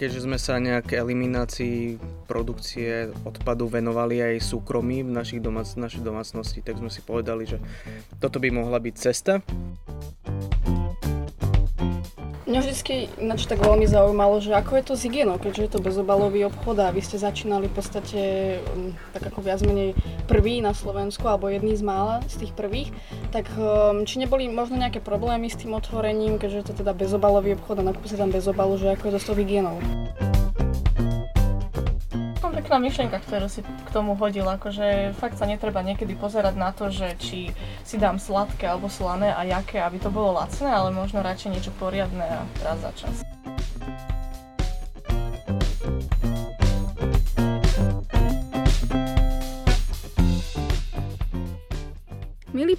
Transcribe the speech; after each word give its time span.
keďže 0.00 0.24
sme 0.24 0.40
sa 0.40 0.56
nejak 0.56 0.96
eliminácii 0.96 2.00
produkcie 2.24 3.12
odpadu 3.28 3.68
venovali 3.68 4.24
aj 4.24 4.40
súkromí 4.40 5.04
v 5.04 5.12
našich 5.12 5.44
domác- 5.44 5.76
našej 5.76 6.00
domácnosti, 6.00 6.64
tak 6.64 6.80
sme 6.80 6.88
si 6.88 7.04
povedali, 7.04 7.44
že 7.44 7.60
toto 8.16 8.40
by 8.40 8.48
mohla 8.48 8.80
byť 8.80 8.94
cesta. 8.96 9.44
Mňa 12.50 12.66
vždy 12.66 13.22
ináč 13.22 13.46
tak 13.46 13.62
veľmi 13.62 13.86
zaujímalo, 13.86 14.42
že 14.42 14.50
ako 14.50 14.74
je 14.74 14.82
to 14.82 14.94
s 14.98 15.06
hygienou, 15.06 15.38
keďže 15.38 15.62
je 15.62 15.70
to 15.70 15.86
bezobalový 15.86 16.50
obchod 16.50 16.82
a 16.82 16.90
vy 16.90 16.98
ste 16.98 17.14
začínali 17.14 17.70
v 17.70 17.74
podstate 17.78 18.20
um, 18.74 18.90
tak 19.14 19.30
ako 19.30 19.38
viac 19.38 19.62
menej 19.62 19.94
prvý 20.26 20.58
na 20.58 20.74
Slovensku, 20.74 21.22
alebo 21.30 21.46
jedný 21.46 21.78
z 21.78 21.86
mála 21.86 22.18
z 22.26 22.42
tých 22.42 22.52
prvých, 22.58 22.90
tak 23.30 23.46
um, 23.54 24.02
či 24.02 24.18
neboli 24.18 24.50
možno 24.50 24.82
nejaké 24.82 24.98
problémy 24.98 25.46
s 25.46 25.62
tým 25.62 25.78
otvorením, 25.78 26.42
keďže 26.42 26.58
je 26.58 26.66
to 26.74 26.82
teda 26.82 26.90
bezobalový 26.90 27.54
obchod 27.54 27.86
a 27.86 27.86
nakúpi 27.86 28.10
sa 28.10 28.18
tam 28.18 28.34
bezobalu, 28.34 28.82
že 28.82 28.98
ako 28.98 29.02
je 29.06 29.12
to 29.14 29.20
s 29.22 29.26
tou 29.30 29.38
hygienou? 29.38 29.78
Pekná 32.60 32.76
myšlienka, 32.76 33.24
ktorú 33.24 33.48
si 33.48 33.64
k 33.64 33.88
tomu 33.88 34.12
hodil, 34.20 34.44
akože 34.44 35.16
fakt 35.16 35.40
sa 35.40 35.48
netreba 35.48 35.80
niekedy 35.80 36.12
pozerať 36.12 36.60
na 36.60 36.76
to, 36.76 36.92
že 36.92 37.16
či 37.16 37.56
si 37.88 37.96
dám 37.96 38.20
sladké 38.20 38.68
alebo 38.68 38.92
slané 38.92 39.32
a 39.32 39.48
jaké, 39.48 39.80
aby 39.80 39.96
to 39.96 40.12
bolo 40.12 40.36
lacné, 40.36 40.68
ale 40.68 40.92
možno 40.92 41.24
radšej 41.24 41.56
niečo 41.56 41.72
poriadne 41.80 42.20
a 42.20 42.44
raz 42.60 42.84
za 42.84 42.92
čas. 42.92 43.24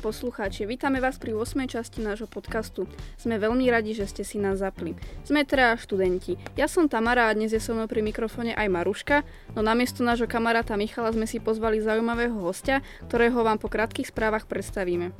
Poslucháči, 0.01 0.66
vítame 0.66 0.97
vás 0.97 1.21
pri 1.21 1.38
8. 1.38 1.69
časti 1.69 2.02
nášho 2.02 2.25
podcastu. 2.25 2.89
Sme 3.21 3.38
veľmi 3.38 3.69
radi, 3.69 3.94
že 3.94 4.09
ste 4.09 4.25
si 4.25 4.41
nás 4.41 4.58
zapli. 4.58 4.97
Sme 5.21 5.45
teda 5.45 5.77
študenti. 5.77 6.41
Ja 6.58 6.66
som 6.66 6.89
Tamara 6.89 7.30
a 7.30 7.38
dnes 7.38 7.53
je 7.53 7.61
so 7.61 7.77
mnou 7.77 7.85
pri 7.85 8.02
mikrofóne 8.02 8.58
aj 8.58 8.66
Maruška, 8.66 9.21
no 9.53 9.61
namiesto 9.61 10.02
nášho 10.02 10.25
kamaráta 10.25 10.73
Michala 10.73 11.13
sme 11.13 11.30
si 11.30 11.38
pozvali 11.38 11.77
zaujímavého 11.85 12.33
hostia, 12.41 12.81
ktorého 13.05 13.45
vám 13.45 13.61
po 13.61 13.69
krátkých 13.69 14.09
správach 14.09 14.49
predstavíme. 14.49 15.13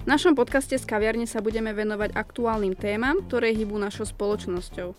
V 0.00 0.06
našom 0.06 0.38
podcaste 0.38 0.78
z 0.78 0.86
kaviarne 0.86 1.26
sa 1.26 1.42
budeme 1.42 1.74
venovať 1.74 2.14
aktuálnym 2.14 2.78
témam, 2.78 3.18
ktoré 3.26 3.50
hýbu 3.50 3.82
našou 3.82 4.06
spoločnosťou. 4.06 4.94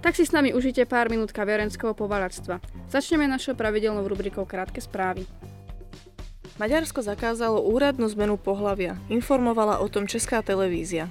Tak 0.00 0.16
si 0.16 0.24
s 0.24 0.32
nami 0.32 0.56
užite 0.56 0.88
pár 0.88 1.12
minút 1.12 1.36
kaviarenského 1.36 1.92
povaradstva. 1.92 2.64
Začneme 2.88 3.28
našou 3.28 3.52
pravidelnou 3.52 4.08
rubrikou 4.08 4.48
Krátke 4.48 4.80
správy. 4.80 5.28
Maďarsko 6.60 7.00
zakázalo 7.00 7.64
úradnú 7.64 8.04
zmenu 8.12 8.36
pohlavia. 8.36 9.00
Informovala 9.08 9.80
o 9.80 9.88
tom 9.88 10.04
Česká 10.04 10.44
televízia. 10.44 11.08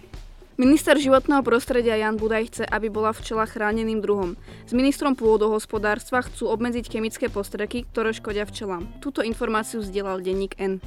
Minister 0.62 0.94
životného 0.94 1.42
prostredia 1.42 1.98
Jan 1.98 2.22
Budaj 2.22 2.44
chce, 2.54 2.64
aby 2.70 2.86
bola 2.94 3.10
včela 3.10 3.50
chráneným 3.50 3.98
druhom. 3.98 4.38
S 4.70 4.78
ministrom 4.78 5.18
pôdohospodárstva 5.18 6.22
chcú 6.22 6.54
obmedziť 6.54 6.86
chemické 6.94 7.34
postreky, 7.34 7.82
ktoré 7.90 8.14
škodia 8.14 8.46
včelám. 8.46 8.86
Túto 9.02 9.26
informáciu 9.26 9.82
vzdielal 9.82 10.22
denník 10.22 10.54
N. 10.62 10.86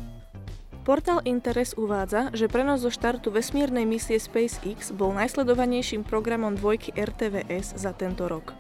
Portál 0.86 1.27
Interes 1.27 1.74
uvádza, 1.74 2.30
že 2.30 2.46
prenos 2.46 2.86
zo 2.86 2.90
štartu 2.94 3.34
vesmírnej 3.34 3.83
misie 3.83 4.14
SpaceX 4.22 4.94
bol 4.94 5.10
najsledovanejším 5.18 6.06
programom 6.06 6.55
dvojky 6.55 6.94
RTVS 6.94 7.83
za 7.83 7.90
tento 7.98 8.30
rok. 8.30 8.55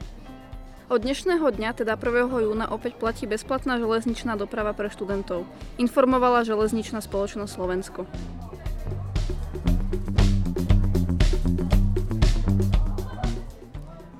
Od 0.92 1.00
dnešného 1.00 1.48
dňa, 1.48 1.72
teda 1.72 1.96
1. 1.96 2.52
júna, 2.52 2.68
opäť 2.68 3.00
platí 3.00 3.24
bezplatná 3.24 3.80
železničná 3.80 4.36
doprava 4.36 4.76
pre 4.76 4.92
študentov. 4.92 5.48
Informovala 5.80 6.44
železničná 6.44 7.00
spoločnosť 7.00 7.48
Slovensko. 7.48 8.04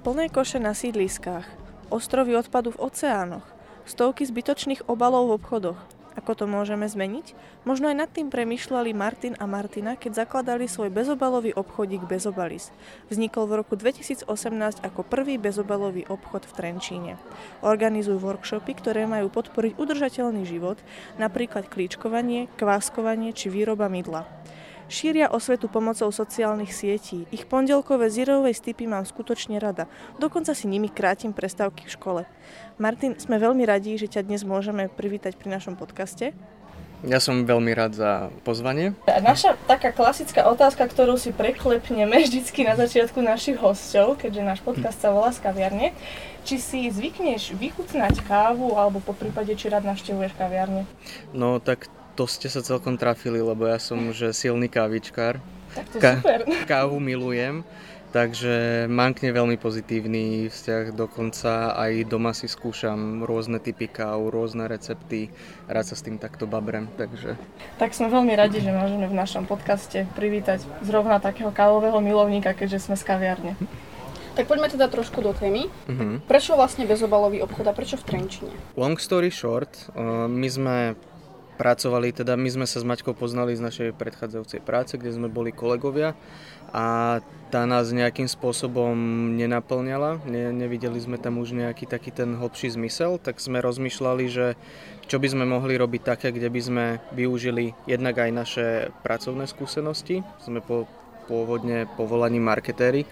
Plné 0.00 0.33
koše 0.33 0.65
na 0.65 0.72
sídliskách, 0.72 1.44
ostrovy 1.93 2.41
odpadu 2.41 2.72
v 2.72 2.89
oceánoch, 2.89 3.44
stovky 3.84 4.25
zbytočných 4.25 4.89
obalov 4.89 5.28
v 5.28 5.44
obchodoch, 5.44 5.81
ako 6.12 6.33
to 6.37 6.45
môžeme 6.45 6.84
zmeniť? 6.84 7.33
Možno 7.65 7.89
aj 7.89 7.97
nad 8.05 8.11
tým 8.12 8.28
premyšľali 8.28 8.93
Martin 8.93 9.34
a 9.41 9.49
Martina, 9.49 9.97
keď 9.97 10.25
zakladali 10.25 10.69
svoj 10.69 10.93
bezobalový 10.93 11.56
obchodík 11.56 12.05
Bezobalis. 12.05 12.69
Vznikol 13.09 13.49
v 13.49 13.65
roku 13.65 13.75
2018 13.81 14.28
ako 14.84 15.01
prvý 15.03 15.41
bezobalový 15.41 16.05
obchod 16.06 16.45
v 16.45 16.53
Trenčíne. 16.53 17.12
Organizujú 17.65 18.21
workshopy, 18.21 18.77
ktoré 18.77 19.09
majú 19.09 19.33
podporiť 19.33 19.81
udržateľný 19.81 20.45
život, 20.45 20.77
napríklad 21.17 21.72
klíčkovanie, 21.72 22.53
kváskovanie 22.61 23.33
či 23.33 23.49
výroba 23.49 23.89
mydla. 23.89 24.28
Šíria 24.92 25.32
osvetu 25.32 25.72
pomocou 25.72 26.12
sociálnych 26.12 26.69
sietí. 26.69 27.25
Ich 27.32 27.48
pondelkové 27.48 28.12
zirové 28.12 28.53
stipy 28.53 28.84
mám 28.84 29.08
skutočne 29.08 29.56
rada. 29.56 29.88
Dokonca 30.20 30.53
si 30.53 30.69
nimi 30.69 30.92
krátim 30.92 31.32
prestávky 31.32 31.88
v 31.88 31.94
škole. 31.97 32.22
Martin, 32.76 33.16
sme 33.16 33.41
veľmi 33.41 33.64
radi, 33.64 33.97
že 33.97 34.04
ťa 34.04 34.28
dnes 34.28 34.44
môžeme 34.44 34.92
privítať 34.92 35.41
pri 35.41 35.48
našom 35.56 35.80
podcaste. 35.80 36.36
Ja 37.08 37.25
som 37.25 37.48
veľmi 37.48 37.72
rád 37.72 37.97
za 37.97 38.28
pozvanie. 38.44 38.92
Naša 39.08 39.56
taká 39.64 39.97
klasická 39.97 40.44
otázka, 40.44 40.84
ktorú 40.84 41.16
si 41.16 41.32
preklepneme 41.32 42.28
vždycky 42.28 42.69
na 42.69 42.76
začiatku 42.76 43.24
našich 43.24 43.56
hostov, 43.64 44.20
keďže 44.20 44.44
náš 44.44 44.60
podcast 44.60 45.00
sa 45.00 45.09
volá 45.09 45.32
z 45.32 45.41
kaviarne, 45.41 45.97
či 46.44 46.60
si 46.60 46.92
zvykneš 46.92 47.56
vychutnať 47.56 48.20
kávu, 48.28 48.76
alebo 48.76 49.00
po 49.00 49.16
prípade, 49.16 49.56
či 49.56 49.72
rád 49.72 49.88
navštevuješ 49.88 50.36
kaviarne? 50.36 50.84
No 51.32 51.64
tak 51.64 51.88
to 52.12 52.28
ste 52.28 52.49
sa 52.53 52.61
celkom 52.61 53.00
trafili, 53.00 53.41
lebo 53.41 53.65
ja 53.65 53.81
som 53.81 53.99
už 54.12 54.37
silný 54.37 54.69
kávičkár. 54.69 55.41
Tak 55.73 55.87
to 55.89 55.97
Ka- 55.99 56.21
super. 56.21 56.41
Kávu 56.71 57.00
milujem, 57.00 57.65
takže 58.12 58.84
mám 58.93 59.17
k 59.17 59.25
nej 59.25 59.33
veľmi 59.33 59.56
pozitívny 59.56 60.53
vzťah, 60.53 60.93
dokonca 60.93 61.72
aj 61.72 62.05
doma 62.05 62.37
si 62.37 62.45
skúšam 62.45 63.25
rôzne 63.25 63.56
typy 63.56 63.89
káv, 63.89 64.28
rôzne 64.28 64.69
recepty, 64.69 65.33
rád 65.65 65.89
sa 65.89 65.97
s 65.97 66.05
tým 66.05 66.21
takto 66.21 66.45
babrem, 66.45 66.93
takže... 67.01 67.41
Tak 67.81 67.97
sme 67.97 68.12
veľmi 68.12 68.37
radi, 68.37 68.61
že 68.61 68.69
môžeme 68.69 69.09
v 69.09 69.17
našom 69.17 69.49
podcaste 69.49 70.05
privítať 70.12 70.61
zrovna 70.84 71.17
takého 71.25 71.49
kávového 71.49 72.05
milovníka, 72.05 72.53
keďže 72.53 72.93
sme 72.93 72.97
z 73.01 73.05
kaviarne. 73.09 73.56
Tak 74.33 74.49
poďme 74.49 74.72
teda 74.72 74.89
trošku 74.89 75.21
do 75.21 75.37
témy. 75.37 75.69
Uh-huh. 75.69 76.17
Prečo 76.25 76.56
vlastne 76.56 76.89
bezobalový 76.89 77.45
obchod 77.45 77.69
a 77.69 77.77
prečo 77.77 78.01
v 78.01 78.05
Trenčine? 78.09 78.53
Long 78.81 78.97
story 78.97 79.28
short, 79.28 79.93
uh, 79.93 80.25
my 80.25 80.49
sme 80.49 80.77
pracovali, 81.62 82.11
teda 82.11 82.34
my 82.34 82.50
sme 82.50 82.67
sa 82.67 82.83
s 82.83 82.89
Maťkou 82.89 83.15
poznali 83.15 83.55
z 83.55 83.62
našej 83.62 83.89
predchádzajúcej 83.95 84.59
práce, 84.67 84.99
kde 84.99 85.15
sme 85.15 85.31
boli 85.31 85.55
kolegovia 85.55 86.19
a 86.75 87.19
tá 87.55 87.62
nás 87.71 87.95
nejakým 87.95 88.27
spôsobom 88.27 88.99
nenaplňala, 89.39 90.27
ne, 90.27 90.51
nevideli 90.51 90.99
sme 90.99 91.22
tam 91.22 91.39
už 91.39 91.55
nejaký 91.55 91.87
taký 91.87 92.11
ten 92.11 92.34
hlbší 92.34 92.75
zmysel, 92.75 93.22
tak 93.22 93.39
sme 93.39 93.62
rozmýšľali, 93.62 94.25
že 94.27 94.59
čo 95.06 95.22
by 95.22 95.28
sme 95.31 95.45
mohli 95.47 95.78
robiť 95.78 96.03
také, 96.03 96.34
kde 96.34 96.51
by 96.51 96.61
sme 96.61 96.84
využili 97.15 97.78
jednak 97.87 98.19
aj 98.19 98.31
naše 98.34 98.67
pracovné 99.06 99.47
skúsenosti, 99.47 100.27
sme 100.43 100.59
po, 100.59 100.91
pôvodne 101.31 101.87
povolaní 101.95 102.43
marketéri 102.43 103.06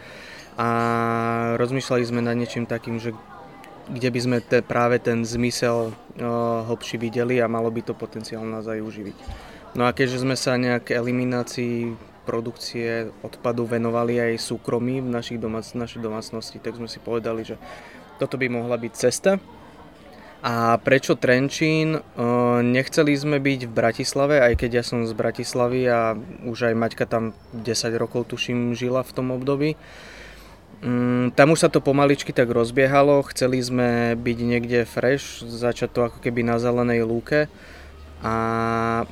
a 0.59 1.55
rozmýšľali 1.55 2.03
sme 2.03 2.21
nad 2.27 2.34
niečím 2.34 2.66
takým, 2.66 2.99
že 2.99 3.15
kde 3.91 4.09
by 4.09 4.21
sme 4.23 4.39
te, 4.39 4.62
práve 4.62 5.03
ten 5.03 5.27
zmysel 5.27 5.91
uh, 5.91 6.65
hlbší 6.71 6.97
videli 6.97 7.43
a 7.43 7.51
malo 7.51 7.69
by 7.69 7.83
to 7.83 7.93
potenciál 7.93 8.47
nás 8.47 8.71
aj 8.71 8.78
uživiť. 8.78 9.17
No 9.75 9.87
a 9.87 9.95
keďže 9.95 10.23
sme 10.23 10.34
sa 10.34 10.59
nejak 10.59 10.91
eliminácii 10.91 11.95
produkcie 12.27 13.11
odpadu 13.27 13.67
venovali 13.67 14.23
aj 14.23 14.39
súkromí 14.39 15.03
v 15.03 15.09
našich 15.11 15.39
domác- 15.43 15.75
našej 15.75 15.99
domácnosti, 15.99 16.62
tak 16.62 16.78
sme 16.78 16.87
si 16.87 17.03
povedali, 17.03 17.43
že 17.43 17.59
toto 18.23 18.39
by 18.39 18.47
mohla 18.47 18.78
byť 18.78 18.93
cesta. 18.95 19.43
A 20.41 20.81
prečo 20.81 21.21
Trenčín? 21.21 22.01
Uh, 22.01 22.65
nechceli 22.65 23.13
sme 23.13 23.36
byť 23.36 23.69
v 23.69 23.72
Bratislave, 23.77 24.41
aj 24.41 24.57
keď 24.57 24.81
ja 24.81 24.84
som 24.86 25.04
z 25.04 25.13
Bratislavy 25.13 25.84
a 25.84 26.16
už 26.48 26.72
aj 26.72 26.75
Maťka 26.81 27.04
tam 27.04 27.36
10 27.53 27.69
rokov 28.01 28.33
tuším 28.33 28.72
žila 28.72 29.04
v 29.04 29.13
tom 29.13 29.36
období. 29.36 29.77
Mm, 30.80 31.36
tam 31.36 31.53
už 31.53 31.66
sa 31.66 31.68
to 31.68 31.84
pomaličky 31.84 32.32
tak 32.32 32.48
rozbiehalo, 32.48 33.21
chceli 33.28 33.60
sme 33.60 34.16
byť 34.16 34.38
niekde 34.41 34.88
fresh, 34.88 35.44
začať 35.44 35.88
to 35.92 36.00
ako 36.09 36.18
keby 36.24 36.41
na 36.41 36.56
zelenej 36.56 37.04
lúke 37.04 37.53
a 38.24 38.34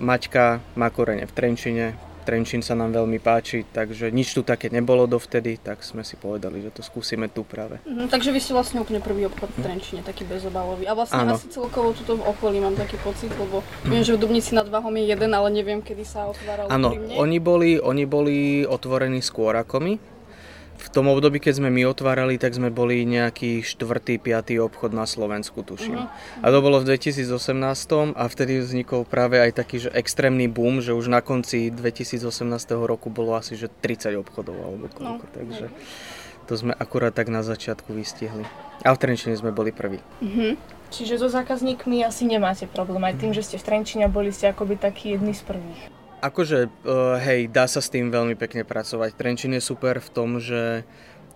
Maťka 0.00 0.64
má 0.80 0.88
korene 0.88 1.28
v 1.28 1.32
Trenčine, 1.36 1.86
Trenčín 2.28 2.60
sa 2.60 2.76
nám 2.76 2.92
veľmi 2.92 3.24
páči, 3.24 3.64
takže 3.64 4.12
nič 4.12 4.36
tu 4.36 4.44
také 4.44 4.68
nebolo 4.68 5.08
dovtedy, 5.08 5.56
tak 5.56 5.80
sme 5.80 6.04
si 6.04 6.12
povedali, 6.20 6.60
že 6.60 6.68
to 6.68 6.84
skúsime 6.84 7.24
tu 7.32 7.40
práve. 7.40 7.80
Mm, 7.88 8.12
takže 8.12 8.36
vy 8.36 8.40
ste 8.44 8.52
vlastne 8.52 8.84
úplne 8.84 9.00
prvý 9.00 9.24
obchod 9.32 9.48
v 9.56 9.64
Trenčine, 9.64 10.04
taký 10.04 10.28
bezobalový. 10.28 10.84
A 10.84 10.92
vlastne 10.92 11.24
ano. 11.24 11.40
asi 11.40 11.48
celkovo 11.48 11.96
tuto 11.96 12.20
v 12.20 12.28
okolí 12.28 12.60
mám 12.60 12.76
taký 12.76 13.00
pocit, 13.00 13.32
lebo 13.32 13.64
mm. 13.64 13.88
viem, 13.88 14.04
že 14.04 14.12
v 14.12 14.20
Dubnici 14.20 14.52
nad 14.52 14.68
Váhom 14.68 14.92
je 15.00 15.08
jeden, 15.08 15.32
ale 15.32 15.48
neviem, 15.48 15.80
kedy 15.80 16.04
sa 16.04 16.28
otváral 16.28 16.68
Áno, 16.68 16.92
oni 17.16 17.40
boli, 17.40 17.80
oni 17.80 18.04
boli 18.04 18.68
otvorení 18.68 19.24
skôr 19.24 19.56
ako 19.56 19.80
my, 19.80 19.96
v 20.78 20.88
tom 20.94 21.10
období, 21.10 21.42
keď 21.42 21.58
sme 21.58 21.74
my 21.74 21.90
otvárali, 21.90 22.38
tak 22.38 22.54
sme 22.54 22.70
boli 22.70 23.02
nejaký 23.02 23.66
štvrtý, 23.66 24.22
piatý 24.22 24.62
obchod 24.62 24.94
na 24.94 25.04
Slovensku, 25.04 25.66
tuším. 25.66 25.98
Uh-huh. 25.98 26.42
A 26.42 26.46
to 26.54 26.58
bolo 26.62 26.78
v 26.78 26.94
2018 26.94 27.26
a 28.14 28.24
vtedy 28.30 28.62
vznikol 28.62 29.02
práve 29.02 29.42
aj 29.42 29.58
taký 29.58 29.82
že 29.82 29.90
extrémny 29.90 30.46
boom, 30.46 30.78
že 30.78 30.94
už 30.94 31.10
na 31.10 31.18
konci 31.18 31.74
2018 31.74 32.22
roku 32.86 33.10
bolo 33.10 33.34
asi 33.34 33.58
že 33.58 33.66
30 33.66 34.14
obchodov 34.22 34.54
alebo 34.54 34.86
koľko, 34.94 35.26
no. 35.26 35.34
takže... 35.34 35.66
to 36.48 36.56
sme 36.56 36.72
akurát 36.72 37.12
tak 37.12 37.28
na 37.28 37.44
začiatku 37.44 37.92
vystihli. 37.92 38.48
A 38.80 38.96
v 38.96 38.98
Trenčine 38.98 39.36
sme 39.36 39.52
boli 39.52 39.68
prví. 39.68 40.00
Mm-hmm. 40.24 40.78
Čiže 40.88 41.20
so 41.20 41.28
zákazníkmi 41.28 42.00
asi 42.00 42.24
nemáte 42.24 42.64
problém, 42.64 43.04
aj 43.04 43.20
tým, 43.20 43.36
že 43.36 43.44
ste 43.44 43.60
v 43.60 43.66
Trenčine 43.68 44.08
boli 44.08 44.32
ste 44.32 44.48
akoby 44.48 44.80
takí 44.80 45.12
jedni 45.12 45.36
z 45.36 45.44
prvých. 45.44 45.97
Akože, 46.18 46.66
uh, 46.66 47.14
hej, 47.22 47.46
dá 47.46 47.70
sa 47.70 47.78
s 47.78 47.94
tým 47.94 48.10
veľmi 48.10 48.34
pekne 48.34 48.66
pracovať. 48.66 49.14
Trenčín 49.14 49.54
je 49.54 49.62
super 49.62 50.02
v 50.02 50.10
tom, 50.10 50.42
že 50.42 50.82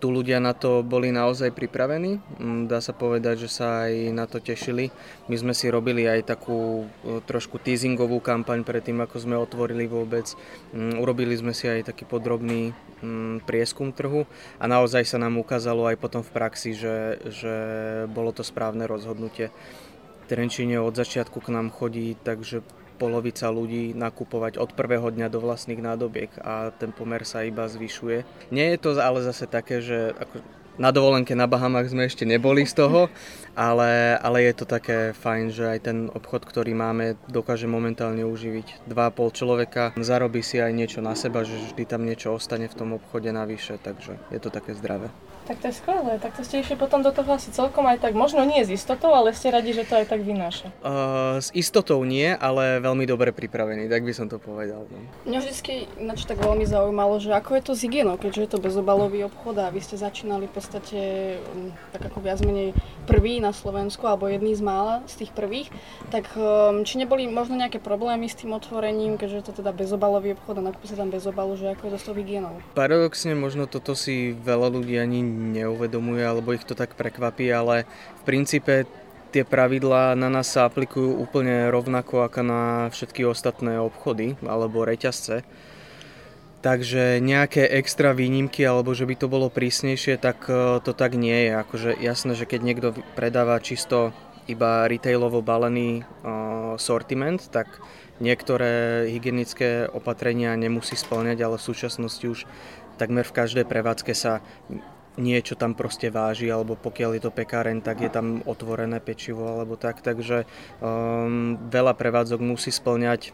tu 0.03 0.11
ľudia 0.11 0.43
na 0.43 0.51
to 0.51 0.83
boli 0.83 1.15
naozaj 1.15 1.55
pripravení. 1.55 2.19
Mm, 2.35 2.67
dá 2.67 2.83
sa 2.83 2.91
povedať, 2.91 3.47
že 3.47 3.49
sa 3.55 3.87
aj 3.87 4.11
na 4.11 4.27
to 4.27 4.43
tešili. 4.43 4.91
My 5.31 5.39
sme 5.39 5.55
si 5.55 5.71
robili 5.71 6.03
aj 6.03 6.35
takú 6.35 6.83
e, 6.83 7.23
trošku 7.23 7.55
teasingovú 7.55 8.19
kampaň 8.19 8.67
pred 8.67 8.83
tým, 8.83 8.99
ako 8.99 9.15
sme 9.23 9.39
otvorili 9.39 9.87
vôbec. 9.87 10.27
Mm, 10.75 10.99
urobili 10.99 11.39
sme 11.39 11.55
si 11.55 11.71
aj 11.71 11.95
taký 11.95 12.03
podrobný 12.03 12.75
mm, 12.99 13.47
prieskum 13.47 13.95
trhu 13.95 14.27
a 14.59 14.67
naozaj 14.67 15.07
sa 15.07 15.15
nám 15.15 15.39
ukázalo 15.39 15.87
aj 15.87 15.95
potom 15.95 16.19
v 16.19 16.35
praxi, 16.35 16.75
že, 16.75 17.23
že 17.31 17.55
bolo 18.11 18.35
to 18.35 18.43
správne 18.43 18.83
rozhodnutie. 18.83 19.55
Trenčíne 20.27 20.83
od 20.83 20.99
začiatku 20.99 21.39
k 21.39 21.47
nám 21.47 21.71
chodí, 21.71 22.19
takže 22.19 22.59
polovica 22.95 23.49
ľudí 23.49 23.97
nakupovať 23.97 24.61
od 24.61 24.71
prvého 24.77 25.09
dňa 25.09 25.27
do 25.27 25.41
vlastných 25.41 25.81
nádobiek 25.81 26.31
a 26.39 26.71
ten 26.71 26.93
pomer 26.93 27.25
sa 27.27 27.43
iba 27.43 27.65
zvyšuje. 27.65 28.49
Nie 28.53 28.73
je 28.73 28.79
to 28.79 28.89
ale 29.01 29.25
zase 29.25 29.49
také, 29.49 29.81
že 29.81 30.13
ako 30.15 30.39
na 30.73 30.89
dovolenke 30.89 31.37
na 31.37 31.45
Bahamach 31.45 31.85
sme 31.85 32.09
ešte 32.09 32.25
neboli 32.25 32.65
z 32.65 32.73
toho, 32.73 33.05
ale, 33.53 34.17
ale 34.17 34.49
je 34.49 34.53
to 34.57 34.65
také 34.65 35.13
fajn, 35.13 35.53
že 35.53 35.69
aj 35.69 35.79
ten 35.85 35.97
obchod, 36.09 36.49
ktorý 36.49 36.73
máme, 36.73 37.13
dokáže 37.29 37.69
momentálne 37.69 38.25
uživiť 38.25 38.89
2,5 38.89 39.37
človeka. 39.37 39.83
Zarobí 40.01 40.41
si 40.41 40.57
aj 40.57 40.73
niečo 40.73 41.05
na 41.05 41.13
seba, 41.13 41.45
že 41.45 41.53
vždy 41.53 41.83
tam 41.85 42.01
niečo 42.09 42.33
ostane 42.33 42.65
v 42.65 42.73
tom 42.73 42.97
obchode 42.97 43.29
navyše, 43.29 43.77
takže 43.77 44.17
je 44.33 44.39
to 44.41 44.49
také 44.49 44.73
zdravé. 44.73 45.13
Tak 45.43 45.59
to 45.59 45.67
je 45.67 45.75
skvelé, 45.75 46.23
tak 46.23 46.39
to 46.39 46.47
ste 46.47 46.63
išli 46.63 46.79
potom 46.79 47.03
do 47.03 47.11
toho 47.11 47.35
asi 47.35 47.51
celkom 47.51 47.83
aj 47.83 47.99
tak, 47.99 48.15
možno 48.15 48.47
nie 48.47 48.63
s 48.63 48.71
istotou, 48.71 49.11
ale 49.11 49.35
ste 49.35 49.51
radi, 49.51 49.75
že 49.75 49.83
to 49.83 49.99
aj 49.99 50.07
tak 50.07 50.23
vynáša. 50.23 50.71
Uh, 50.79 51.43
s 51.43 51.51
istotou 51.51 51.99
nie, 52.07 52.31
ale 52.31 52.79
veľmi 52.79 53.03
dobre 53.03 53.35
pripravený, 53.35 53.91
tak 53.91 54.07
by 54.07 54.15
som 54.15 54.31
to 54.31 54.39
povedal. 54.39 54.87
No. 54.87 55.03
Mňa 55.27 55.39
vždy 55.43 55.99
ináč 55.99 56.23
tak 56.23 56.39
veľmi 56.39 56.63
zaujímalo, 56.63 57.19
že 57.19 57.35
ako 57.35 57.59
je 57.59 57.63
to 57.67 57.73
s 57.75 57.83
hygienou, 57.83 58.15
keďže 58.15 58.39
je 58.39 58.49
to 58.55 58.63
bezobalový 58.63 59.27
obchod 59.27 59.59
a 59.59 59.67
vy 59.67 59.83
ste 59.83 59.99
začínali 59.99 60.47
v 60.47 60.53
podstate 60.55 60.99
um, 61.51 61.75
tak 61.91 62.07
ako 62.07 62.23
viac 62.23 62.39
menej 62.39 62.71
prvý 63.03 63.43
na 63.43 63.51
Slovensku, 63.51 64.07
alebo 64.07 64.31
jedný 64.31 64.55
z 64.55 64.63
mála 64.63 65.03
z 65.11 65.27
tých 65.27 65.35
prvých, 65.35 65.67
tak 66.07 66.31
um, 66.39 66.87
či 66.87 66.95
neboli 66.95 67.27
možno 67.27 67.59
nejaké 67.59 67.83
problémy 67.83 68.31
s 68.31 68.39
tým 68.39 68.55
otvorením, 68.55 69.19
keďže 69.19 69.43
je 69.43 69.45
to 69.51 69.53
teda 69.59 69.75
bezobalový 69.75 70.39
obchod 70.39 70.63
a 70.63 70.71
nakúpi 70.71 70.87
sa 70.87 70.95
tam 70.95 71.11
bezobalu, 71.11 71.59
že 71.59 71.75
ako 71.75 71.83
je 71.83 71.91
to 71.91 71.99
s 71.99 72.05
tou 72.07 72.15
hygienou? 72.15 72.63
Paradoxne 72.71 73.35
možno 73.35 73.67
toto 73.67 73.91
si 73.91 74.31
veľa 74.31 74.71
ľudí 74.71 74.95
ani 74.95 75.32
neuvedomuje 75.33 76.21
alebo 76.21 76.53
ich 76.53 76.63
to 76.63 76.77
tak 76.77 76.93
prekvapí, 76.93 77.49
ale 77.49 77.89
v 78.21 78.23
princípe 78.23 78.85
tie 79.33 79.41
pravidlá 79.41 80.13
na 80.13 80.29
nás 80.29 80.53
sa 80.53 80.69
aplikujú 80.69 81.17
úplne 81.17 81.73
rovnako 81.73 82.29
ako 82.29 82.41
na 82.45 82.61
všetky 82.93 83.25
ostatné 83.25 83.81
obchody 83.81 84.37
alebo 84.45 84.85
reťazce. 84.85 85.41
Takže 86.63 87.19
nejaké 87.19 87.67
extra 87.67 88.15
výnimky 88.15 88.63
alebo 88.63 88.95
že 88.95 89.03
by 89.03 89.19
to 89.19 89.27
bolo 89.27 89.51
prísnejšie, 89.51 90.15
tak 90.15 90.47
e, 90.47 90.79
to 90.79 90.95
tak 90.95 91.19
nie 91.19 91.49
je. 91.49 91.51
Akože 91.59 91.91
jasné, 91.99 92.39
že 92.39 92.47
keď 92.47 92.59
niekto 92.63 92.87
predáva 93.19 93.59
čisto 93.59 94.15
iba 94.47 94.87
retailovo 94.91 95.39
balený 95.39 96.03
uh, 96.03 96.75
sortiment, 96.75 97.39
tak 97.47 97.79
niektoré 98.19 99.07
hygienické 99.07 99.87
opatrenia 99.87 100.51
nemusí 100.59 100.99
splňať, 100.99 101.39
ale 101.47 101.55
v 101.55 101.67
súčasnosti 101.71 102.25
už 102.27 102.39
takmer 102.99 103.23
v 103.23 103.35
každej 103.39 103.65
prevádzke 103.65 104.11
sa 104.11 104.43
niečo 105.17 105.53
tam 105.53 105.77
proste 105.77 106.09
váži, 106.09 106.49
alebo 106.49 106.73
pokiaľ 106.73 107.17
je 107.17 107.21
to 107.29 107.31
pekáreň, 107.33 107.85
tak 107.85 108.01
je 108.01 108.09
tam 108.09 108.41
otvorené 108.49 108.97
pečivo 108.97 109.45
alebo 109.45 109.77
tak, 109.77 110.01
takže 110.01 110.49
um, 110.81 111.57
veľa 111.69 111.93
prevádzok 111.93 112.41
musí 112.41 112.73
splňať 112.73 113.29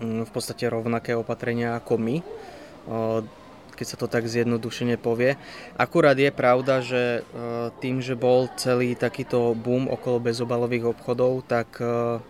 um, 0.00 0.24
v 0.24 0.30
podstate 0.32 0.64
rovnaké 0.72 1.12
opatrenia 1.12 1.76
ako 1.76 2.00
my, 2.00 2.16
uh, 2.88 3.20
keď 3.76 3.86
sa 3.92 4.00
to 4.00 4.08
tak 4.08 4.24
zjednodušene 4.24 4.96
povie. 4.96 5.36
Akurát 5.76 6.16
je 6.16 6.32
pravda, 6.32 6.80
že 6.80 7.20
uh, 7.20 7.68
tým, 7.76 8.00
že 8.00 8.16
bol 8.16 8.48
celý 8.56 8.96
takýto 8.96 9.52
boom 9.52 9.92
okolo 9.92 10.16
bezobalových 10.16 10.96
obchodov, 10.96 11.44
tak 11.44 11.76
uh, 11.76 12.24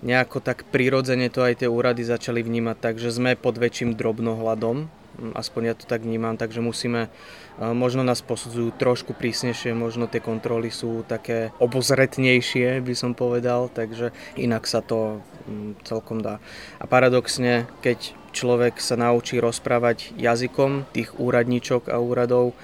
nejako 0.00 0.40
tak 0.40 0.64
prirodzene 0.72 1.28
to 1.28 1.44
aj 1.44 1.60
tie 1.60 1.68
úrady 1.68 2.08
začali 2.08 2.40
vnímať, 2.40 2.76
takže 2.80 3.12
sme 3.12 3.36
pod 3.36 3.60
väčším 3.60 3.98
drobnohľadom 4.00 4.88
aspoň 5.34 5.62
ja 5.64 5.74
to 5.74 5.84
tak 5.84 6.06
vnímam, 6.06 6.38
takže 6.38 6.62
musíme, 6.62 7.10
možno 7.58 8.06
nás 8.06 8.22
posudzujú 8.22 8.74
trošku 8.78 9.12
prísnejšie, 9.14 9.74
možno 9.74 10.06
tie 10.06 10.22
kontroly 10.22 10.70
sú 10.70 11.02
také 11.04 11.50
obozretnejšie, 11.58 12.80
by 12.82 12.94
som 12.94 13.12
povedal, 13.12 13.70
takže 13.70 14.14
inak 14.38 14.64
sa 14.64 14.80
to 14.80 15.20
hm, 15.46 15.78
celkom 15.82 16.22
dá. 16.22 16.38
A 16.78 16.86
paradoxne, 16.86 17.66
keď 17.82 18.14
človek 18.30 18.78
sa 18.78 18.94
naučí 18.94 19.42
rozprávať 19.42 20.14
jazykom 20.14 20.86
tých 20.94 21.14
úradníčok 21.18 21.90
a 21.90 21.98
úradov, 21.98 22.54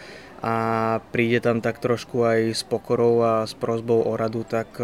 a 0.45 1.01
príde 1.09 1.41
tam 1.41 1.65
tak 1.65 1.81
trošku 1.81 2.21
aj 2.21 2.53
s 2.53 2.61
pokorou 2.69 3.25
a 3.25 3.33
s 3.49 3.57
prozbou 3.57 4.05
o 4.05 4.13
radu, 4.13 4.45
tak 4.45 4.77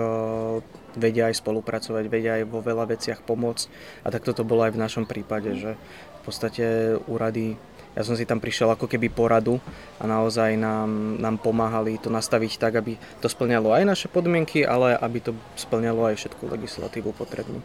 vedia 0.97 1.29
aj 1.29 1.37
spolupracovať, 1.37 2.05
vedia 2.09 2.41
aj 2.41 2.49
vo 2.49 2.65
veľa 2.65 2.89
veciach 2.97 3.21
pomôcť. 3.21 3.65
A 4.03 4.09
tak 4.09 4.25
toto 4.25 4.41
bolo 4.41 4.65
aj 4.65 4.73
v 4.73 4.83
našom 4.83 5.05
prípade, 5.05 5.61
že 5.61 5.77
v 6.21 6.23
podstate 6.23 6.65
úrady, 7.09 7.57
ja 7.97 8.07
som 8.07 8.15
si 8.15 8.23
tam 8.23 8.39
prišiel 8.39 8.71
ako 8.71 8.87
keby 8.87 9.11
poradu 9.11 9.59
a 9.99 10.07
naozaj 10.07 10.55
nám, 10.55 11.19
nám 11.19 11.43
pomáhali 11.43 11.99
to 11.99 12.07
nastaviť 12.07 12.53
tak, 12.61 12.79
aby 12.79 12.95
to 13.19 13.27
splňalo 13.27 13.75
aj 13.75 13.83
naše 13.83 14.07
podmienky, 14.07 14.63
ale 14.63 14.95
aby 14.95 15.19
to 15.19 15.33
splňalo 15.59 16.13
aj 16.13 16.23
všetku 16.23 16.47
legislatívu 16.47 17.11
potrebnú. 17.17 17.59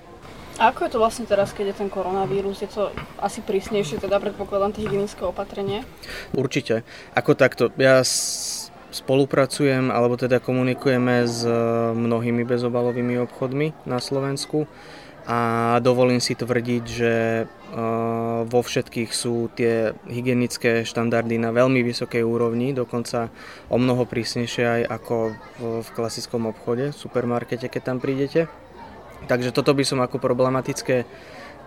A 0.56 0.72
ako 0.72 0.88
je 0.88 0.92
to 0.96 1.04
vlastne 1.04 1.28
teraz, 1.28 1.52
keď 1.52 1.76
je 1.76 1.80
ten 1.84 1.90
koronavírus? 1.92 2.64
Je 2.64 2.72
to 2.72 2.88
asi 3.20 3.44
prísnejšie, 3.44 4.00
teda 4.00 4.24
predpokladám 4.24 4.72
tie 4.72 4.88
hygienické 4.88 5.20
opatrenie? 5.28 5.84
Určite. 6.32 6.88
Ako 7.12 7.36
takto, 7.36 7.76
ja 7.76 8.00
spolupracujem, 8.96 9.92
alebo 9.92 10.16
teda 10.16 10.40
komunikujeme 10.40 11.28
s 11.28 11.44
mnohými 11.92 12.48
bezobalovými 12.48 13.20
obchodmi 13.28 13.76
na 13.84 14.00
Slovensku 14.00 14.64
a 15.26 15.78
dovolím 15.82 16.22
si 16.22 16.38
tvrdiť, 16.38 16.84
že 16.86 17.14
vo 18.46 18.62
všetkých 18.62 19.10
sú 19.10 19.50
tie 19.52 19.98
hygienické 20.06 20.86
štandardy 20.86 21.42
na 21.42 21.50
veľmi 21.50 21.82
vysokej 21.82 22.22
úrovni, 22.22 22.72
dokonca 22.72 23.34
o 23.68 23.78
mnoho 23.82 24.06
prísnejšie 24.06 24.64
aj 24.64 24.82
ako 25.02 25.16
v 25.84 25.88
klasickom 25.98 26.46
obchode, 26.48 26.94
v 26.94 26.98
supermarkete, 26.98 27.68
keď 27.68 27.82
tam 27.82 27.98
prídete. 27.98 28.48
Takže 29.26 29.50
toto 29.50 29.74
by 29.74 29.82
som 29.82 30.00
ako 30.06 30.22
problematické 30.22 31.10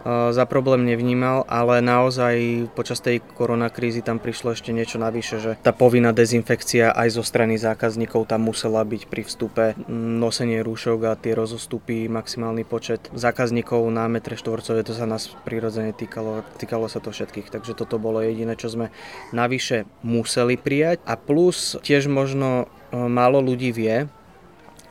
za 0.07 0.45
problém 0.47 0.87
nevnímal, 0.87 1.43
ale 1.51 1.83
naozaj 1.83 2.69
počas 2.73 3.03
tej 3.03 3.19
koronakrízy 3.35 4.01
tam 4.01 4.23
prišlo 4.23 4.55
ešte 4.55 4.71
niečo 4.71 4.97
navyše, 4.97 5.43
že 5.43 5.53
tá 5.61 5.75
povinná 5.75 6.15
dezinfekcia 6.15 6.95
aj 6.95 7.19
zo 7.19 7.25
strany 7.27 7.59
zákazníkov 7.59 8.31
tam 8.31 8.47
musela 8.47 8.87
byť 8.87 9.03
pri 9.11 9.23
vstupe, 9.27 9.65
nosenie 9.91 10.63
rúšok 10.63 10.99
a 11.09 11.19
tie 11.19 11.35
rozostupy, 11.35 12.07
maximálny 12.07 12.63
počet 12.63 13.11
zákazníkov 13.13 13.83
na 13.91 14.07
metre 14.07 14.39
štvorcové, 14.39 14.87
to 14.87 14.95
sa 14.95 15.05
nás 15.05 15.35
prirodzene 15.43 15.91
týkalo, 15.93 16.47
týkalo 16.57 16.87
sa 16.87 17.03
to 17.03 17.11
všetkých, 17.11 17.51
takže 17.51 17.75
toto 17.75 17.99
bolo 17.99 18.23
jediné, 18.23 18.55
čo 18.55 18.71
sme 18.71 18.95
navyše 19.35 19.85
museli 20.07 20.55
prijať. 20.57 21.03
A 21.05 21.19
plus 21.19 21.77
tiež 21.83 22.07
možno 22.09 22.71
málo 22.93 23.45
ľudí 23.45 23.75
vie, 23.75 24.09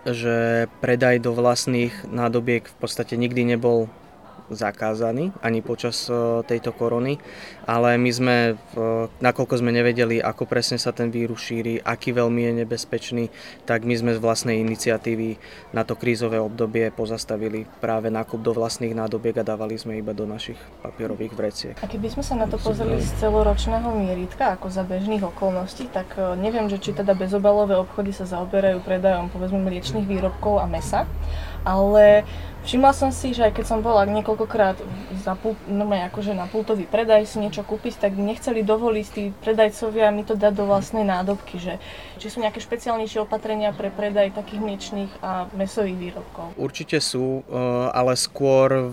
že 0.08 0.68
predaj 0.80 1.20
do 1.20 1.36
vlastných 1.36 2.08
nádobiek 2.08 2.64
v 2.64 2.76
podstate 2.80 3.20
nikdy 3.20 3.44
nebol 3.44 3.92
zakázaný 4.52 5.36
ani 5.44 5.60
počas 5.60 6.08
e, 6.08 6.44
tejto 6.48 6.72
korony, 6.72 7.20
ale 7.68 8.00
my 8.00 8.12
sme, 8.12 8.36
nakoľko 9.20 9.60
sme 9.60 9.76
nevedeli, 9.76 10.24
ako 10.24 10.48
presne 10.48 10.80
sa 10.80 10.96
ten 10.96 11.12
vírus 11.12 11.44
šíri, 11.44 11.84
aký 11.84 12.16
veľmi 12.16 12.48
je 12.48 12.54
nebezpečný, 12.64 13.26
tak 13.68 13.84
my 13.84 13.96
sme 13.96 14.12
z 14.16 14.24
vlastnej 14.24 14.64
iniciatívy 14.64 15.36
na 15.76 15.84
to 15.84 16.00
krízové 16.00 16.40
obdobie 16.40 16.90
pozastavili 16.96 17.68
práve 17.84 18.08
nákup 18.08 18.40
do 18.40 18.56
vlastných 18.56 18.96
nádobiek 18.96 19.40
a 19.40 19.48
dávali 19.48 19.76
sme 19.76 20.00
iba 20.00 20.16
do 20.16 20.24
našich 20.24 20.58
papierových 20.80 21.34
vreciek. 21.36 21.76
A 21.84 21.88
keby 21.92 22.08
sme 22.08 22.24
sa 22.24 22.40
na 22.40 22.48
to 22.48 22.56
pozreli 22.56 23.04
z 23.04 23.12
celoročného 23.20 23.90
mieritka, 23.96 24.56
ako 24.56 24.72
za 24.72 24.88
bežných 24.88 25.24
okolností, 25.28 25.92
tak 25.92 26.16
e, 26.16 26.40
neviem, 26.40 26.72
že 26.72 26.80
či 26.80 26.96
teda 26.96 27.12
bezobalové 27.12 27.76
obchody 27.76 28.16
sa 28.16 28.24
zaoberajú 28.24 28.80
predajom 28.84 29.28
povedzme 29.28 29.60
mliečných 29.60 30.08
výrobkov 30.08 30.64
a 30.64 30.66
mesa, 30.66 31.04
ale 31.66 32.28
Všimla 32.68 32.92
som 32.92 33.16
si, 33.16 33.32
že 33.32 33.48
aj 33.48 33.56
keď 33.56 33.66
som 33.72 33.80
bola 33.80 34.04
niekoľkokrát 34.04 34.76
za 35.24 35.40
pult, 35.40 35.56
no 35.72 35.88
akože 35.88 36.36
na 36.36 36.52
pultový 36.52 36.84
predaj 36.84 37.24
si 37.24 37.40
niečo 37.40 37.64
kúpiť, 37.64 37.96
tak 37.96 38.20
nechceli 38.20 38.60
dovoliť 38.60 39.08
tí 39.08 39.32
predajcovia 39.40 40.12
mi 40.12 40.28
to 40.28 40.36
dať 40.36 40.52
do 40.52 40.68
vlastnej 40.68 41.08
nádobky, 41.08 41.64
že 41.64 41.80
či 42.20 42.28
sú 42.28 42.44
nejaké 42.44 42.60
špeciálnejšie 42.60 43.24
opatrenia 43.24 43.72
pre 43.72 43.88
predaj 43.88 44.36
takých 44.36 44.60
mliečných 44.60 45.12
a 45.24 45.48
mesových 45.56 46.12
výrobkov. 46.12 46.60
Určite 46.60 47.00
sú, 47.00 47.48
eh, 47.48 47.56
ale 47.96 48.20
skôr 48.20 48.92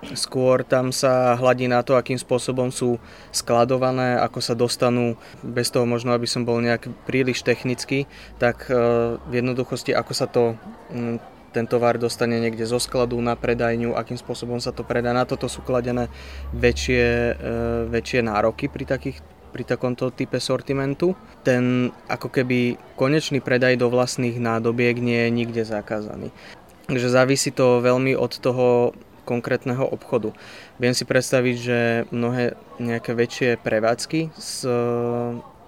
Skôr 0.00 0.64
tam 0.64 0.96
sa 0.96 1.36
hladí 1.36 1.68
na 1.68 1.84
to, 1.84 1.92
akým 1.92 2.16
spôsobom 2.16 2.72
sú 2.72 2.96
skladované, 3.36 4.16
ako 4.16 4.40
sa 4.40 4.56
dostanú, 4.56 5.20
bez 5.44 5.68
toho 5.68 5.84
možno, 5.84 6.16
aby 6.16 6.24
som 6.24 6.40
bol 6.40 6.56
nejak 6.56 6.88
príliš 7.04 7.44
technický, 7.44 8.08
tak 8.40 8.64
e, 8.72 9.20
v 9.20 9.32
jednoduchosti, 9.44 9.92
ako 9.92 10.12
sa 10.16 10.24
to 10.24 10.56
ten 11.50 11.66
tovar 11.66 11.98
dostane 11.98 12.38
niekde 12.38 12.62
zo 12.66 12.78
skladu 12.78 13.18
na 13.18 13.34
predajňu, 13.34 13.98
akým 13.98 14.16
spôsobom 14.16 14.62
sa 14.62 14.70
to 14.70 14.86
predá. 14.86 15.10
Na 15.10 15.26
toto 15.26 15.50
sú 15.50 15.62
kladené 15.66 16.06
väčšie, 16.54 17.06
e, 17.06 17.32
väčšie 17.90 18.20
nároky 18.22 18.70
pri 18.70 18.86
takých 18.86 19.18
pri 19.50 19.66
takomto 19.66 20.14
type 20.14 20.38
sortimentu. 20.38 21.18
Ten 21.42 21.90
ako 22.06 22.30
keby 22.30 22.78
konečný 22.94 23.42
predaj 23.42 23.82
do 23.82 23.90
vlastných 23.90 24.38
nádobiek 24.38 24.94
nie 25.02 25.26
je 25.26 25.30
nikde 25.34 25.62
zakázaný. 25.66 26.30
Takže 26.86 27.10
závisí 27.10 27.50
to 27.50 27.82
veľmi 27.82 28.14
od 28.14 28.30
toho 28.38 28.94
konkrétneho 29.26 29.86
obchodu. 29.86 30.34
Viem 30.82 30.94
si 30.94 31.06
predstaviť, 31.06 31.56
že 31.58 31.78
mnohé 32.10 32.58
nejaké 32.82 33.14
väčšie 33.14 33.62
prevádzky 33.62 34.34
s 34.34 34.66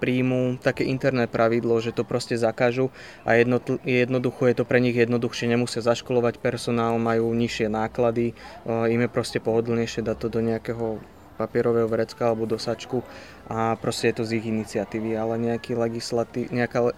príjmu 0.03 0.59
také 0.59 0.83
interné 0.83 1.31
pravidlo, 1.31 1.79
že 1.79 1.95
to 1.95 2.03
proste 2.03 2.35
zakážu 2.35 2.91
a 3.23 3.39
jednoducho 3.87 4.51
je 4.51 4.55
to 4.59 4.67
pre 4.67 4.83
nich 4.83 4.99
jednoduchšie, 4.99 5.47
nemusia 5.47 5.79
zaškolovať 5.79 6.43
personál, 6.43 6.99
majú 6.99 7.31
nižšie 7.31 7.71
náklady, 7.71 8.35
im 8.67 9.01
je 9.07 9.11
proste 9.15 9.39
pohodlnejšie 9.39 10.03
dať 10.03 10.17
to 10.19 10.27
do 10.27 10.41
nejakého 10.43 10.99
papierového 11.39 11.87
vrecka 11.87 12.35
alebo 12.35 12.51
do 12.51 12.59
sačku 12.59 13.07
a 13.47 13.79
proste 13.79 14.11
je 14.11 14.19
to 14.19 14.25
z 14.27 14.43
ich 14.43 14.47
iniciatívy, 14.51 15.15
ale 15.15 15.39
nejaký 15.39 15.79
legislatív, 15.79 16.51
nejaká 16.51 16.91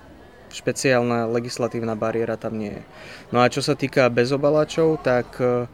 špeciálna 0.48 1.28
legislatívna 1.28 1.92
bariéra 1.92 2.40
tam 2.40 2.56
nie 2.56 2.72
je. 2.72 2.82
No 3.34 3.44
a 3.44 3.52
čo 3.52 3.60
sa 3.60 3.76
týka 3.76 4.06
bezobaláčov, 4.08 5.02
tak 5.02 5.28
e, 5.42 5.66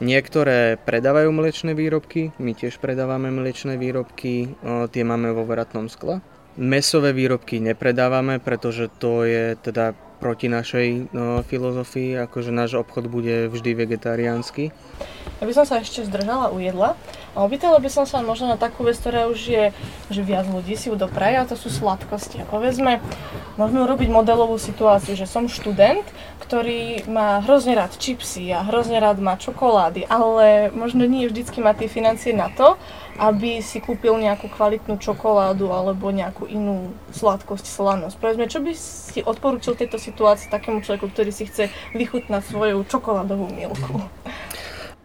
Niektoré 0.00 0.80
predávajú 0.80 1.28
mliečne 1.28 1.76
výrobky, 1.76 2.32
my 2.40 2.56
tiež 2.56 2.80
predávame 2.80 3.28
mliečne 3.28 3.76
výrobky, 3.76 4.56
e, 4.56 4.88
tie 4.88 5.04
máme 5.04 5.28
vo 5.36 5.44
veratnom 5.44 5.92
skle. 5.92 6.24
Mesové 6.60 7.16
výrobky 7.16 7.56
nepredávame, 7.56 8.36
pretože 8.36 8.92
to 9.00 9.24
je 9.24 9.56
teda 9.56 9.96
proti 10.20 10.52
našej 10.52 11.08
no, 11.16 11.40
filozofii, 11.40 12.20
akože 12.28 12.52
náš 12.52 12.76
obchod 12.76 13.08
bude 13.08 13.48
vždy 13.48 13.72
vegetariánsky. 13.72 14.68
Ja 15.40 15.48
by 15.48 15.52
som 15.56 15.64
sa 15.64 15.80
ešte 15.80 16.04
zdržala 16.04 16.52
u 16.52 16.60
jedla 16.60 17.00
opýtala 17.34 17.78
by 17.78 17.90
som 17.92 18.04
sa 18.08 18.22
možno 18.22 18.50
na 18.50 18.58
takú 18.58 18.82
vec, 18.82 18.98
ktorá 18.98 19.30
už 19.30 19.40
je, 19.40 19.64
že 20.10 20.20
viac 20.22 20.46
ľudí 20.50 20.74
si 20.74 20.90
ju 20.90 20.96
dopraje 20.98 21.38
a 21.38 21.48
to 21.48 21.54
sú 21.54 21.70
sladkosti. 21.70 22.42
Povedzme, 22.50 22.98
môžeme 23.54 23.84
urobiť 23.84 24.08
modelovú 24.10 24.58
situáciu, 24.58 25.14
že 25.14 25.30
som 25.30 25.46
študent, 25.46 26.02
ktorý 26.42 27.06
má 27.06 27.38
hrozne 27.46 27.78
rád 27.78 27.94
čipsy 27.94 28.50
a 28.50 28.66
hrozne 28.66 28.98
rád 28.98 29.22
má 29.22 29.38
čokolády, 29.38 30.08
ale 30.10 30.74
možno 30.74 31.06
nie 31.06 31.30
vždycky 31.30 31.62
má 31.62 31.76
tie 31.76 31.86
financie 31.86 32.34
na 32.34 32.50
to, 32.50 32.74
aby 33.20 33.60
si 33.60 33.78
kúpil 33.78 34.16
nejakú 34.16 34.48
kvalitnú 34.50 34.98
čokoládu 34.98 35.70
alebo 35.70 36.08
nejakú 36.10 36.48
inú 36.48 36.90
sladkosť, 37.12 37.68
slanosť. 37.68 38.16
Povedzme, 38.18 38.48
čo 38.48 38.64
by 38.64 38.72
si 38.74 39.20
odporúčil 39.20 39.76
tejto 39.76 40.00
situácii 40.00 40.50
takému 40.50 40.80
človeku, 40.80 41.12
ktorý 41.12 41.30
si 41.30 41.46
chce 41.46 41.68
vychutnať 41.94 42.42
svoju 42.48 42.82
čokoládovú 42.88 43.46
milku? 43.52 44.02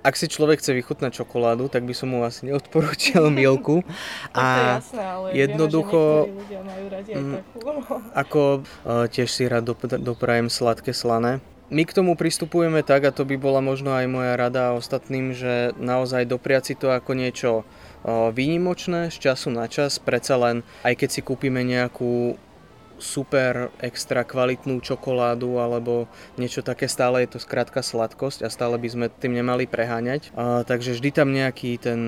ak 0.06 0.14
si 0.14 0.30
človek 0.30 0.62
chce 0.62 0.78
vychutnať 0.78 1.26
čokoládu, 1.26 1.66
tak 1.66 1.82
by 1.82 1.98
som 1.98 2.14
mu 2.14 2.22
asi 2.22 2.46
neodporúčal 2.46 3.34
milku. 3.34 3.82
a 4.38 4.78
jasné, 4.78 5.02
ale 5.02 5.28
jednoducho, 5.34 6.30
vieme, 6.46 6.62
majú 6.62 6.86
radi 6.94 7.10
aj 7.18 7.24
takú. 7.42 7.58
ako 8.22 8.42
uh, 8.62 9.10
tiež 9.10 9.30
si 9.34 9.50
rád 9.50 9.74
dop- 9.74 9.90
doprajem 9.90 10.54
sladké 10.54 10.94
slané. 10.94 11.42
My 11.74 11.82
k 11.82 11.98
tomu 11.98 12.14
pristupujeme 12.14 12.86
tak, 12.86 13.10
a 13.10 13.12
to 13.12 13.26
by 13.26 13.42
bola 13.42 13.58
možno 13.58 13.98
aj 13.98 14.06
moja 14.06 14.38
rada 14.38 14.78
ostatným, 14.78 15.34
že 15.34 15.74
naozaj 15.82 16.30
dopriať 16.30 16.64
si 16.70 16.74
to 16.78 16.94
ako 16.94 17.18
niečo 17.18 17.66
výnimočné 18.06 19.10
z 19.10 19.18
času 19.18 19.50
na 19.50 19.66
čas, 19.66 19.98
predsa 19.98 20.38
len 20.38 20.62
aj 20.86 20.94
keď 20.94 21.10
si 21.10 21.22
kúpime 21.26 21.66
nejakú 21.66 22.38
super 22.98 23.72
extra 23.84 24.24
kvalitnú 24.24 24.80
čokoládu 24.80 25.60
alebo 25.60 26.08
niečo 26.40 26.64
také, 26.64 26.88
stále 26.88 27.24
je 27.24 27.36
to 27.36 27.40
skrátka 27.44 27.84
sladkosť 27.84 28.48
a 28.48 28.50
stále 28.50 28.80
by 28.80 28.88
sme 28.88 29.06
tým 29.12 29.36
nemali 29.36 29.68
preháňať. 29.68 30.32
A, 30.36 30.64
takže 30.64 30.96
vždy 30.96 31.10
tam 31.12 31.30
nejaký 31.36 31.78
ten 31.80 32.00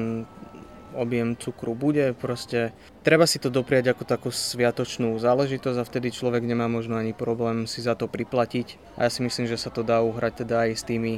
objem 0.96 1.36
cukru 1.36 1.75
bude, 1.75 2.13
proste 2.15 2.72
treba 3.03 3.24
si 3.24 3.39
to 3.39 3.48
dopriať 3.48 3.96
ako 3.96 4.03
takú 4.03 4.29
sviatočnú 4.32 5.15
záležitosť 5.15 5.77
a 5.79 5.88
vtedy 5.88 6.12
človek 6.12 6.44
nemá 6.44 6.67
možno 6.67 7.00
ani 7.00 7.15
problém 7.15 7.63
si 7.63 7.79
za 7.79 7.96
to 7.96 8.12
priplatiť. 8.12 8.75
A 9.00 9.08
ja 9.08 9.10
si 9.12 9.24
myslím, 9.24 9.48
že 9.48 9.56
sa 9.56 9.72
to 9.72 9.84
dá 9.84 10.03
uhrať 10.03 10.44
teda 10.44 10.67
aj 10.67 10.72
s 10.75 10.84
tými, 10.84 11.13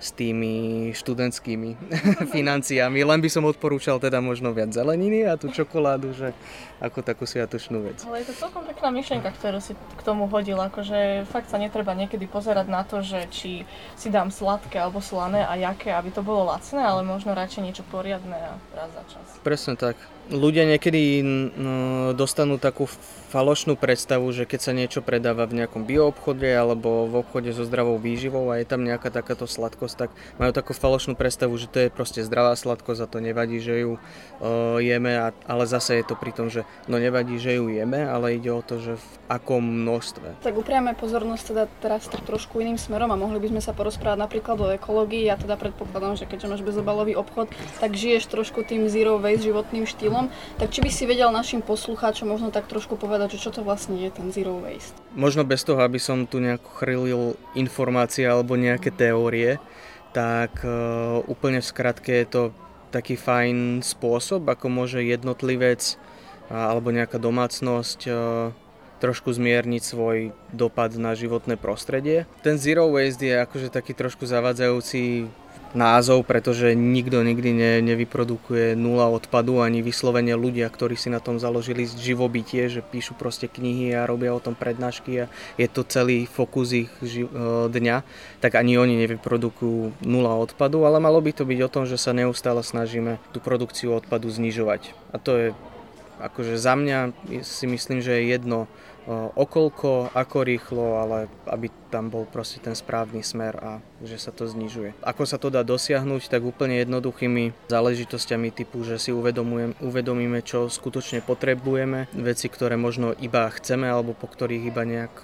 s 0.00 0.10
tými 0.16 0.54
študentskými 0.96 1.70
financiami, 2.34 3.00
len 3.04 3.20
by 3.20 3.28
som 3.28 3.44
odporúčal 3.44 4.00
teda 4.00 4.24
možno 4.24 4.56
viac 4.56 4.72
zeleniny 4.72 5.28
a 5.28 5.36
tú 5.36 5.52
čokoládu, 5.52 6.16
že 6.16 6.32
ako 6.80 7.00
takú 7.00 7.24
sviatočnú 7.24 7.80
vec. 7.84 8.00
Ale 8.04 8.24
je 8.24 8.32
to 8.32 8.48
celkom 8.48 8.64
pekná 8.64 8.88
myšlienka, 8.92 9.30
ktorú 9.36 9.60
si 9.60 9.76
k 9.76 10.02
tomu 10.04 10.28
hodil, 10.28 10.56
akože 10.56 11.28
fakt 11.28 11.52
sa 11.52 11.60
netreba 11.60 11.92
niekedy 11.96 12.24
pozerať 12.28 12.66
na 12.72 12.82
to, 12.84 13.00
že 13.04 13.28
či 13.28 13.68
si 13.94 14.08
dám 14.08 14.32
sladké 14.32 14.80
alebo 14.80 15.04
slané 15.04 15.44
a 15.44 15.54
jaké, 15.56 15.92
aby 15.92 16.08
to 16.08 16.24
bolo 16.24 16.48
lacné, 16.50 16.80
ale 16.80 17.06
možno 17.06 17.36
radšej 17.36 17.62
niečo 17.62 17.84
poriadne 17.88 18.36
a 18.36 18.52
raz 18.74 18.90
za 18.92 19.04
čas. 19.14 19.26
Presne 19.46 19.78
tak 19.78 19.94
ľudia 20.32 20.64
niekedy 20.64 21.20
no, 21.52 22.16
dostanú 22.16 22.56
takú 22.56 22.88
falošnú 23.34 23.74
predstavu, 23.74 24.30
že 24.30 24.46
keď 24.46 24.60
sa 24.62 24.70
niečo 24.70 25.02
predáva 25.02 25.42
v 25.50 25.58
nejakom 25.58 25.82
bioobchode 25.82 26.46
alebo 26.46 27.10
v 27.10 27.26
obchode 27.26 27.50
so 27.50 27.66
zdravou 27.66 27.98
výživou 27.98 28.54
a 28.54 28.62
je 28.62 28.66
tam 28.70 28.86
nejaká 28.86 29.10
takáto 29.10 29.50
sladkosť, 29.50 30.06
tak 30.06 30.10
majú 30.38 30.54
takú 30.54 30.70
falošnú 30.70 31.18
predstavu, 31.18 31.50
že 31.58 31.66
to 31.66 31.78
je 31.82 31.88
proste 31.90 32.22
zdravá 32.22 32.54
sladkosť 32.54 33.00
a 33.02 33.10
to 33.10 33.18
nevadí, 33.18 33.58
že 33.58 33.82
ju 33.82 33.98
uh, 33.98 34.78
jeme, 34.78 35.18
a, 35.18 35.34
ale 35.50 35.66
zase 35.66 35.98
je 35.98 36.06
to 36.06 36.14
pri 36.14 36.30
tom, 36.30 36.46
že 36.46 36.62
no 36.86 36.94
nevadí, 37.02 37.34
že 37.42 37.58
ju 37.58 37.66
jeme, 37.66 38.06
ale 38.06 38.38
ide 38.38 38.54
o 38.54 38.62
to, 38.62 38.78
že 38.78 39.02
v 39.02 39.06
akom 39.26 39.82
množstve. 39.82 40.46
Tak 40.46 40.54
upriame 40.54 40.94
pozornosť 40.94 41.44
teda 41.50 41.64
teraz 41.82 42.06
tak 42.06 42.22
trošku 42.22 42.62
iným 42.62 42.78
smerom 42.78 43.10
a 43.10 43.18
mohli 43.18 43.42
by 43.42 43.50
sme 43.50 43.62
sa 43.66 43.74
porozprávať 43.74 44.30
napríklad 44.30 44.56
o 44.62 44.70
ekológii. 44.78 45.26
Ja 45.26 45.34
teda 45.34 45.58
predpokladám, 45.58 46.22
že 46.22 46.30
keďže 46.30 46.54
máš 46.54 46.62
bezobalový 46.62 47.18
obchod, 47.18 47.50
tak 47.82 47.98
žiješ 47.98 48.30
trošku 48.30 48.62
tým 48.62 48.86
zero 49.04 49.20
waste 49.20 49.44
životným 49.44 49.84
štýlom 49.84 50.32
tak 50.56 50.72
či 50.72 50.80
by 50.80 50.88
si 50.88 51.04
vedel 51.04 51.28
našim 51.28 51.60
poslucháčom 51.60 52.24
možno 52.24 52.48
tak 52.48 52.64
trošku 52.64 52.96
povedať, 52.96 53.36
že 53.36 53.44
čo 53.44 53.50
to 53.52 53.60
vlastne 53.60 54.00
je 54.00 54.08
ten 54.08 54.32
zero 54.32 54.56
waste? 54.64 54.96
Možno 55.12 55.44
bez 55.44 55.60
toho, 55.60 55.84
aby 55.84 56.00
som 56.00 56.24
tu 56.24 56.40
nejako 56.40 56.70
chrlil 56.72 57.22
informácie 57.52 58.24
alebo 58.24 58.56
nejaké 58.56 58.88
teórie, 58.88 59.60
tak 60.16 60.64
uh, 60.64 61.20
úplne 61.28 61.60
v 61.60 61.68
skratke 61.68 62.16
je 62.24 62.26
to 62.32 62.42
taký 62.88 63.20
fajn 63.20 63.84
spôsob, 63.84 64.48
ako 64.48 64.72
môže 64.72 65.04
jednotlivec 65.04 66.00
uh, 66.48 66.72
alebo 66.72 66.88
nejaká 66.88 67.20
domácnosť 67.20 68.00
uh, 68.08 68.16
trošku 69.04 69.36
zmierniť 69.36 69.82
svoj 69.84 70.32
dopad 70.48 70.96
na 70.96 71.12
životné 71.12 71.60
prostredie. 71.60 72.24
Ten 72.40 72.56
zero 72.56 72.88
waste 72.88 73.28
je 73.28 73.36
akože 73.36 73.68
taký 73.68 73.92
trošku 73.92 74.24
zavadzajúci 74.24 75.28
názov, 75.74 76.22
pretože 76.24 76.72
nikto 76.72 77.20
nikdy 77.20 77.50
ne, 77.52 77.72
nevyprodukuje 77.82 78.78
nula 78.78 79.10
odpadu, 79.10 79.60
ani 79.60 79.82
vyslovene 79.82 80.32
ľudia, 80.38 80.70
ktorí 80.70 80.94
si 80.94 81.10
na 81.10 81.18
tom 81.18 81.42
založili 81.42 81.84
živobytie, 81.84 82.70
že 82.70 82.80
píšu 82.80 83.18
proste 83.18 83.50
knihy 83.50 83.92
a 83.92 84.06
robia 84.06 84.32
o 84.32 84.40
tom 84.40 84.54
prednášky 84.54 85.26
a 85.26 85.30
je 85.58 85.66
to 85.68 85.82
celý 85.84 86.24
fokus 86.24 86.72
ich 86.72 86.90
ži- 87.02 87.28
e, 87.28 87.68
dňa, 87.68 87.96
tak 88.38 88.54
ani 88.54 88.78
oni 88.78 88.94
nevyprodukujú 89.04 90.06
nula 90.06 90.38
odpadu, 90.38 90.86
ale 90.86 91.02
malo 91.02 91.18
by 91.18 91.34
to 91.34 91.44
byť 91.44 91.58
o 91.66 91.72
tom, 91.72 91.84
že 91.84 91.98
sa 91.98 92.14
neustále 92.14 92.62
snažíme 92.62 93.18
tú 93.34 93.42
produkciu 93.42 93.92
odpadu 93.98 94.30
znižovať. 94.30 94.94
A 95.10 95.18
to 95.18 95.32
je 95.36 95.46
akože 96.22 96.54
za 96.56 96.78
mňa 96.78 96.98
si 97.42 97.66
myslím, 97.66 97.98
že 97.98 98.14
je 98.22 98.30
jedno 98.30 98.70
okolko, 99.10 100.08
ako 100.16 100.36
rýchlo, 100.44 100.98
ale 101.00 101.28
aby 101.46 101.68
tam 101.92 102.10
bol 102.10 102.26
proste 102.26 102.58
ten 102.58 102.74
správny 102.74 103.22
smer 103.22 103.54
a 103.60 103.72
že 104.02 104.18
sa 104.18 104.34
to 104.34 104.48
znižuje. 104.48 104.98
Ako 105.04 105.28
sa 105.28 105.38
to 105.38 105.52
dá 105.52 105.62
dosiahnuť, 105.62 106.26
tak 106.26 106.42
úplne 106.42 106.82
jednoduchými 106.82 107.70
záležitosťami 107.70 108.48
typu, 108.50 108.82
že 108.82 108.98
si 108.98 109.14
uvedomíme, 109.14 110.40
čo 110.42 110.66
skutočne 110.66 111.22
potrebujeme, 111.22 112.10
veci, 112.16 112.48
ktoré 112.50 112.74
možno 112.80 113.14
iba 113.16 113.46
chceme 113.52 113.86
alebo 113.86 114.16
po 114.16 114.26
ktorých 114.26 114.68
iba 114.72 114.82
nejak 114.82 115.14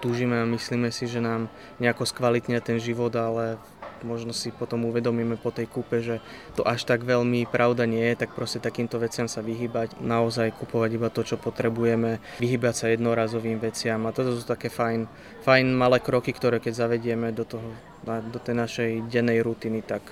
túžime 0.00 0.40
a 0.40 0.48
myslíme 0.48 0.88
si, 0.94 1.10
že 1.10 1.20
nám 1.20 1.50
nejako 1.82 2.06
skvalitnia 2.08 2.62
ten 2.64 2.80
život, 2.80 3.12
ale 3.18 3.58
možno 4.06 4.30
si 4.30 4.54
potom 4.54 4.86
uvedomíme 4.86 5.34
po 5.34 5.50
tej 5.50 5.66
kúpe, 5.66 5.98
že 5.98 6.22
to 6.54 6.62
až 6.62 6.86
tak 6.86 7.02
veľmi 7.02 7.50
pravda 7.50 7.82
nie 7.82 8.14
je, 8.14 8.22
tak 8.22 8.30
proste 8.30 8.62
takýmto 8.62 8.94
veciam 9.02 9.26
sa 9.26 9.42
vyhybať, 9.42 9.98
naozaj 9.98 10.54
kupovať 10.54 10.90
iba 10.94 11.10
to, 11.10 11.26
čo 11.26 11.34
potrebujeme, 11.34 12.22
vyhybať 12.38 12.74
sa 12.78 12.86
jednorazovým 13.08 13.56
veciam 13.56 14.04
a 14.04 14.12
toto 14.12 14.36
sú 14.36 14.44
také 14.44 14.68
fajn, 14.68 15.08
fajn 15.48 15.66
malé 15.72 15.96
kroky, 16.04 16.36
ktoré 16.36 16.60
keď 16.60 16.84
zavedieme 16.84 17.32
do, 17.32 17.48
toho, 17.48 17.72
do 18.04 18.36
tej 18.36 18.52
našej 18.52 18.90
dennej 19.08 19.40
rutiny, 19.40 19.80
tak 19.80 20.04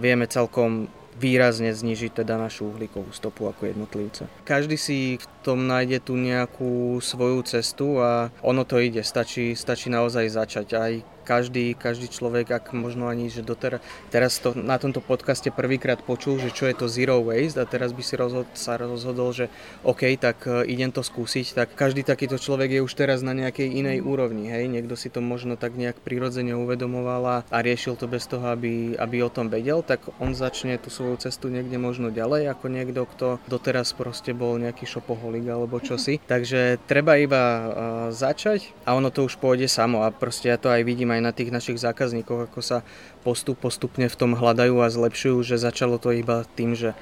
vieme 0.00 0.24
celkom 0.24 0.88
výrazne 1.20 1.68
znižiť 1.68 2.24
teda 2.24 2.40
našu 2.40 2.72
uhlíkovú 2.72 3.12
stopu 3.12 3.44
ako 3.44 3.68
jednotlivce. 3.68 4.24
Každý 4.48 4.80
si 4.80 5.20
v 5.20 5.26
tom 5.44 5.68
nájde 5.68 6.00
tú 6.00 6.16
nejakú 6.16 6.96
svoju 7.04 7.44
cestu 7.44 8.00
a 8.00 8.32
ono 8.40 8.64
to 8.64 8.80
ide, 8.80 9.04
stačí, 9.04 9.52
stačí 9.52 9.92
naozaj 9.92 10.32
začať. 10.32 10.66
Aj 10.80 10.92
každý, 11.30 11.78
každý 11.78 12.10
človek, 12.10 12.50
ak 12.50 12.74
možno 12.74 13.06
ani, 13.06 13.30
že 13.30 13.46
doteraz, 13.46 13.78
teraz 14.10 14.42
to 14.42 14.50
na 14.58 14.82
tomto 14.82 14.98
podcaste 14.98 15.54
prvýkrát 15.54 16.02
počul, 16.02 16.42
že 16.42 16.50
čo 16.50 16.66
je 16.66 16.74
to 16.74 16.90
zero 16.90 17.22
waste 17.22 17.54
a 17.54 17.70
teraz 17.70 17.94
by 17.94 18.02
si 18.02 18.18
rozhod, 18.18 18.50
sa 18.58 18.74
rozhodol, 18.74 19.30
že 19.30 19.46
OK, 19.86 20.10
tak 20.18 20.42
e, 20.50 20.66
idem 20.66 20.90
to 20.90 21.06
skúsiť, 21.06 21.54
tak 21.54 21.68
každý 21.78 22.02
takýto 22.02 22.34
človek 22.34 22.74
je 22.74 22.80
už 22.82 22.90
teraz 22.98 23.22
na 23.22 23.30
nejakej 23.30 23.70
inej 23.70 24.02
úrovni, 24.02 24.50
hej, 24.50 24.66
niekto 24.66 24.98
si 24.98 25.06
to 25.06 25.22
možno 25.22 25.54
tak 25.54 25.78
nejak 25.78 26.02
prirodzene 26.02 26.58
uvedomoval 26.58 27.46
a 27.46 27.56
riešil 27.62 27.94
to 27.94 28.10
bez 28.10 28.26
toho, 28.26 28.50
aby, 28.50 28.98
aby 28.98 29.22
o 29.22 29.30
tom 29.30 29.46
vedel, 29.46 29.86
tak 29.86 30.02
on 30.18 30.34
začne 30.34 30.82
tú 30.82 30.90
svoju 30.90 31.22
cestu 31.22 31.46
niekde 31.46 31.78
možno 31.78 32.10
ďalej, 32.10 32.50
ako 32.50 32.66
niekto, 32.66 33.06
kto 33.06 33.38
doteraz 33.46 33.94
proste 33.94 34.34
bol 34.34 34.58
nejaký 34.58 34.82
šopoholik 34.82 35.46
alebo 35.46 35.78
čosi. 35.78 36.18
Takže 36.26 36.82
treba 36.90 37.20
iba 37.20 37.44
uh, 37.44 37.66
začať 38.10 38.72
a 38.82 38.98
ono 38.98 39.14
to 39.14 39.28
už 39.28 39.38
pôjde 39.38 39.70
samo 39.70 40.02
a 40.02 40.10
proste 40.10 40.50
ja 40.50 40.58
to 40.58 40.72
aj 40.72 40.82
vidím 40.82 41.12
aj 41.12 41.19
na 41.20 41.30
tých 41.30 41.52
našich 41.52 41.78
zákazníkoch, 41.78 42.50
ako 42.50 42.60
sa 42.64 42.78
postup 43.22 43.60
postupne 43.60 44.08
v 44.08 44.18
tom 44.18 44.32
hľadajú 44.34 44.80
a 44.80 44.88
zlepšujú, 44.88 45.44
že 45.44 45.60
začalo 45.60 46.00
to 46.00 46.10
iba 46.16 46.42
tým, 46.56 46.72
že 46.72 46.96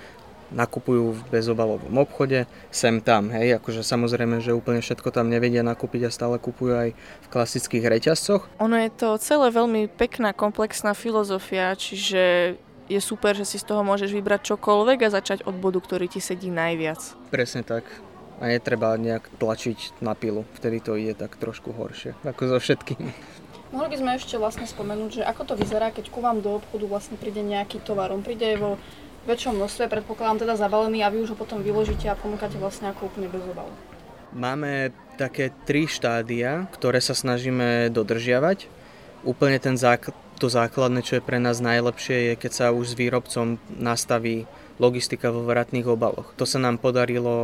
nakupujú 0.48 1.12
v 1.12 1.20
bezobalovom 1.28 1.92
obchode, 2.00 2.48
sem 2.72 3.04
tam, 3.04 3.28
hej, 3.28 3.60
akože 3.60 3.84
samozrejme, 3.84 4.40
že 4.40 4.56
úplne 4.56 4.80
všetko 4.80 5.12
tam 5.12 5.28
nevedia 5.28 5.60
nakúpiť 5.60 6.08
a 6.08 6.14
stále 6.14 6.40
kupujú 6.40 6.72
aj 6.72 6.90
v 6.96 7.26
klasických 7.28 7.84
reťazcoch. 7.84 8.48
Ono 8.56 8.76
je 8.80 8.90
to 8.96 9.20
celé 9.20 9.52
veľmi 9.52 9.92
pekná, 9.92 10.32
komplexná 10.32 10.96
filozofia, 10.96 11.76
čiže 11.76 12.56
je 12.88 13.00
super, 13.04 13.36
že 13.36 13.44
si 13.44 13.60
z 13.60 13.68
toho 13.68 13.84
môžeš 13.84 14.08
vybrať 14.16 14.56
čokoľvek 14.56 14.98
a 15.04 15.12
začať 15.12 15.44
od 15.44 15.60
bodu, 15.60 15.84
ktorý 15.84 16.08
ti 16.08 16.24
sedí 16.24 16.48
najviac. 16.48 16.98
Presne 17.28 17.60
tak. 17.60 17.84
A 18.38 18.48
netreba 18.48 18.94
nejak 18.96 19.28
tlačiť 19.36 19.98
na 20.00 20.14
pilu, 20.14 20.46
vtedy 20.56 20.78
to 20.80 20.94
ide 20.94 21.18
tak 21.18 21.36
trošku 21.36 21.74
horšie, 21.74 22.14
ako 22.22 22.56
so 22.56 22.58
všetkým. 22.62 23.10
Mohli 23.68 23.88
by 23.92 23.96
sme 24.00 24.10
ešte 24.16 24.40
vlastne 24.40 24.64
spomenúť, 24.64 25.20
že 25.20 25.22
ako 25.28 25.52
to 25.52 25.54
vyzerá, 25.60 25.92
keď 25.92 26.08
ku 26.08 26.24
vám 26.24 26.40
do 26.40 26.56
obchodu 26.56 26.88
vlastne 26.88 27.20
príde 27.20 27.44
nejaký 27.44 27.84
tovar. 27.84 28.08
On 28.16 28.24
príde 28.24 28.56
vo 28.56 28.80
väčšom 29.28 29.60
množstve, 29.60 29.92
predpokladám 29.92 30.48
teda 30.48 30.54
zabalený 30.56 31.04
a 31.04 31.12
vy 31.12 31.20
už 31.20 31.36
ho 31.36 31.36
potom 31.36 31.60
vyložíte 31.60 32.08
a 32.08 32.16
ponúkate 32.16 32.56
vlastne 32.56 32.88
ako 32.88 33.12
úplne 33.12 33.28
bez 33.28 33.44
obalu. 33.44 33.68
Máme 34.32 34.92
také 35.20 35.52
tri 35.68 35.84
štádia, 35.84 36.64
ktoré 36.72 37.00
sa 37.04 37.12
snažíme 37.12 37.92
dodržiavať. 37.92 38.72
Úplne 39.28 39.58
ten 39.60 39.76
zák- 39.76 40.16
to 40.40 40.48
základné, 40.48 41.04
čo 41.04 41.20
je 41.20 41.26
pre 41.26 41.36
nás 41.36 41.60
najlepšie, 41.60 42.32
je 42.32 42.34
keď 42.40 42.52
sa 42.54 42.66
už 42.72 42.94
s 42.94 42.98
výrobcom 42.98 43.60
nastaví 43.76 44.48
logistika 44.78 45.34
vo 45.34 45.42
vratných 45.42 45.90
obaloch. 45.90 46.32
To 46.38 46.46
sa 46.46 46.62
nám 46.62 46.78
podarilo 46.78 47.34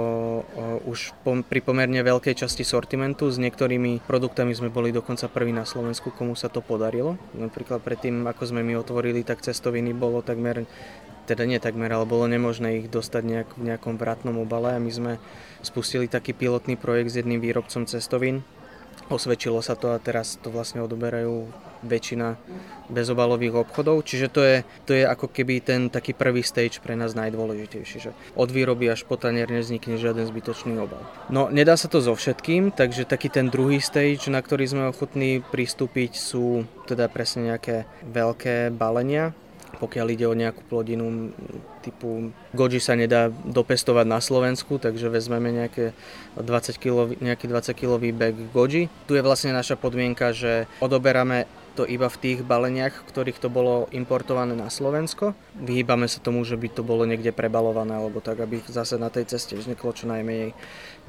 už 0.86 1.12
pri 1.50 1.60
pomerne 1.60 1.98
veľkej 1.98 2.46
časti 2.46 2.62
sortimentu. 2.62 3.26
S 3.26 3.42
niektorými 3.42 4.06
produktami 4.06 4.54
sme 4.54 4.70
boli 4.70 4.94
dokonca 4.94 5.26
prví 5.26 5.50
na 5.50 5.66
Slovensku, 5.66 6.14
komu 6.14 6.38
sa 6.38 6.46
to 6.46 6.62
podarilo. 6.62 7.18
Napríklad 7.34 7.82
predtým, 7.82 8.22
ako 8.30 8.54
sme 8.54 8.62
my 8.62 8.78
otvorili, 8.78 9.26
tak 9.26 9.42
cestoviny 9.42 9.90
bolo 9.90 10.22
takmer 10.22 10.62
teda 11.24 11.48
nie 11.48 11.56
takmer, 11.56 11.88
ale 11.88 12.04
bolo 12.04 12.28
nemožné 12.28 12.84
ich 12.84 12.92
dostať 12.92 13.22
nejak, 13.24 13.48
v 13.56 13.72
nejakom 13.72 13.96
vratnom 13.96 14.44
obale 14.44 14.76
a 14.76 14.78
my 14.78 14.92
sme 14.92 15.12
spustili 15.64 16.04
taký 16.04 16.36
pilotný 16.36 16.76
projekt 16.76 17.16
s 17.16 17.24
jedným 17.24 17.40
výrobcom 17.40 17.88
cestovín. 17.88 18.44
Osvedčilo 19.12 19.60
sa 19.60 19.76
to 19.76 19.92
a 19.92 20.00
teraz 20.00 20.40
to 20.40 20.48
vlastne 20.48 20.80
odoberajú 20.80 21.48
väčšina 21.84 22.40
bezobalových 22.88 23.68
obchodov, 23.68 24.04
čiže 24.04 24.32
to 24.32 24.40
je, 24.40 24.56
to 24.88 24.92
je 24.96 25.04
ako 25.04 25.28
keby 25.28 25.60
ten 25.60 25.92
taký 25.92 26.16
prvý 26.16 26.40
stage 26.40 26.80
pre 26.80 26.96
nás 26.96 27.12
najdôležitejší, 27.12 27.96
že 28.00 28.10
od 28.36 28.48
výroby 28.48 28.88
až 28.88 29.04
po 29.04 29.20
tanier 29.20 29.48
nevznikne 29.48 30.00
žiaden 30.00 30.24
zbytočný 30.24 30.80
obal. 30.80 31.00
No 31.28 31.52
nedá 31.52 31.76
sa 31.76 31.92
to 31.92 32.00
so 32.00 32.16
všetkým, 32.16 32.72
takže 32.72 33.04
taký 33.04 33.28
ten 33.28 33.52
druhý 33.52 33.84
stage, 33.84 34.32
na 34.32 34.40
ktorý 34.40 34.64
sme 34.64 34.84
ochotní 34.88 35.44
pristúpiť 35.44 36.16
sú 36.16 36.64
teda 36.88 37.08
presne 37.12 37.52
nejaké 37.52 37.84
veľké 38.08 38.72
balenia, 38.72 39.36
pokiaľ 39.78 40.06
ide 40.14 40.26
o 40.26 40.34
nejakú 40.34 40.62
plodinu 40.66 41.32
typu 41.84 42.32
goji 42.56 42.80
sa 42.80 42.96
nedá 42.96 43.28
dopestovať 43.28 44.06
na 44.08 44.18
Slovensku, 44.22 44.80
takže 44.80 45.12
vezmeme 45.12 45.52
nejaké 45.52 45.92
20 46.38 46.78
kilo, 46.80 47.12
nejaký 47.18 47.46
20 47.50 47.74
kilový 47.76 48.10
bag 48.14 48.34
goji. 48.54 48.88
Tu 49.04 49.12
je 49.18 49.22
vlastne 49.22 49.52
naša 49.52 49.76
podmienka, 49.76 50.32
že 50.32 50.70
odoberáme 50.80 51.44
to 51.74 51.82
iba 51.82 52.06
v 52.06 52.20
tých 52.22 52.38
baleniach, 52.46 53.02
ktorých 53.10 53.42
to 53.42 53.50
bolo 53.50 53.90
importované 53.90 54.54
na 54.54 54.70
Slovensko. 54.70 55.34
Vyhýbame 55.58 56.06
sa 56.06 56.22
tomu, 56.22 56.46
že 56.46 56.54
by 56.54 56.70
to 56.70 56.86
bolo 56.86 57.02
niekde 57.02 57.34
prebalované, 57.34 57.98
alebo 57.98 58.22
tak, 58.22 58.38
aby 58.38 58.62
zase 58.70 58.94
na 58.94 59.10
tej 59.10 59.26
ceste 59.26 59.58
vzniklo 59.58 59.90
čo 59.90 60.06
najmenej, 60.06 60.54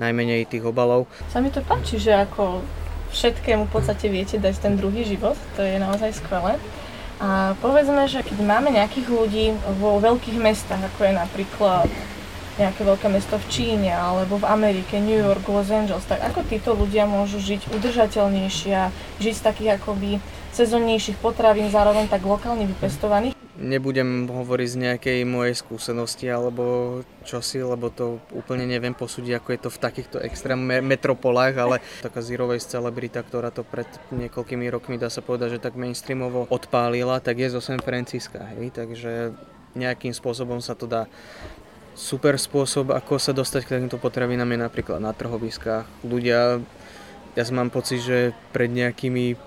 najmenej 0.01 0.49
tých 0.49 0.65
obalov. 0.65 1.05
Sa 1.29 1.37
mi 1.37 1.53
to 1.53 1.61
páči, 1.61 2.01
že 2.01 2.17
ako 2.17 2.65
všetkému 3.13 3.69
v 3.69 3.71
podstate 3.71 4.09
viete 4.09 4.41
dať 4.41 4.55
ten 4.57 4.73
druhý 4.73 5.05
život, 5.05 5.37
to 5.53 5.61
je 5.61 5.77
naozaj 5.77 6.17
skvelé. 6.17 6.57
A 7.15 7.56
povedzme, 7.63 8.12
že 8.12 8.19
keď 8.28 8.43
máme 8.43 8.75
nejakých 8.75 9.08
ľudí 9.08 9.45
vo 9.80 10.04
veľkých 10.04 10.36
mestách, 10.36 10.84
ako 10.84 10.99
je 11.08 11.13
napríklad 11.15 11.88
nejaké 12.56 12.88
veľké 12.88 13.08
mesto 13.12 13.36
v 13.36 13.49
Číne 13.51 13.91
alebo 13.91 14.39
v 14.39 14.47
Amerike, 14.47 14.99
New 14.99 15.19
York, 15.19 15.43
Los 15.47 15.67
Angeles, 15.71 16.08
tak 16.08 16.23
ako 16.23 16.47
títo 16.47 16.71
ľudia 16.71 17.04
môžu 17.04 17.39
žiť 17.39 17.71
udržateľnejšie 17.75 18.71
a 18.75 18.91
žiť 19.19 19.34
z 19.36 19.43
takých 19.43 19.69
akoby 19.80 20.23
sezónnejších 20.56 21.19
potravín, 21.19 21.67
zároveň 21.67 22.08
tak 22.08 22.23
lokálne 22.23 22.63
vypestovaných? 22.63 23.34
Nebudem 23.55 24.27
hovoriť 24.27 24.67
z 24.67 24.77
nejakej 24.83 25.19
mojej 25.23 25.55
skúsenosti 25.55 26.27
alebo 26.27 26.99
čosi, 27.23 27.63
lebo 27.63 27.87
to 27.87 28.19
úplne 28.35 28.67
neviem 28.67 28.91
posúdiť, 28.91 29.39
ako 29.39 29.49
je 29.55 29.59
to 29.63 29.69
v 29.71 29.81
takýchto 29.81 30.17
extrém 30.19 30.59
metropolách, 30.83 31.55
ale 31.55 31.75
taká 32.03 32.19
Zero 32.19 32.51
Waste 32.51 32.75
celebrita, 32.75 33.23
ktorá 33.23 33.55
to 33.55 33.63
pred 33.63 33.87
niekoľkými 34.11 34.67
rokmi, 34.67 34.99
dá 34.99 35.07
sa 35.07 35.23
povedať, 35.23 35.55
že 35.55 35.63
tak 35.63 35.79
mainstreamovo 35.79 36.51
odpálila, 36.51 37.23
tak 37.23 37.39
je 37.39 37.55
zo 37.55 37.63
San 37.63 37.79
Francisca, 37.79 38.43
hej, 38.59 38.75
takže 38.75 39.31
nejakým 39.71 40.11
spôsobom 40.11 40.59
sa 40.59 40.75
to 40.75 40.83
dá 40.83 41.07
super 41.95 42.35
spôsob, 42.35 42.91
ako 42.91 43.15
sa 43.15 43.31
dostať 43.31 43.61
k 43.63 43.71
takýmto 43.79 43.95
potravinám 43.95 44.51
je 44.51 44.59
napríklad 44.67 44.99
na 44.99 45.15
trhoviskách. 45.15 45.87
Ľudia, 46.03 46.59
ja 47.39 47.43
mám 47.55 47.71
pocit, 47.71 48.03
že 48.03 48.35
pred 48.51 48.67
nejakými 48.67 49.39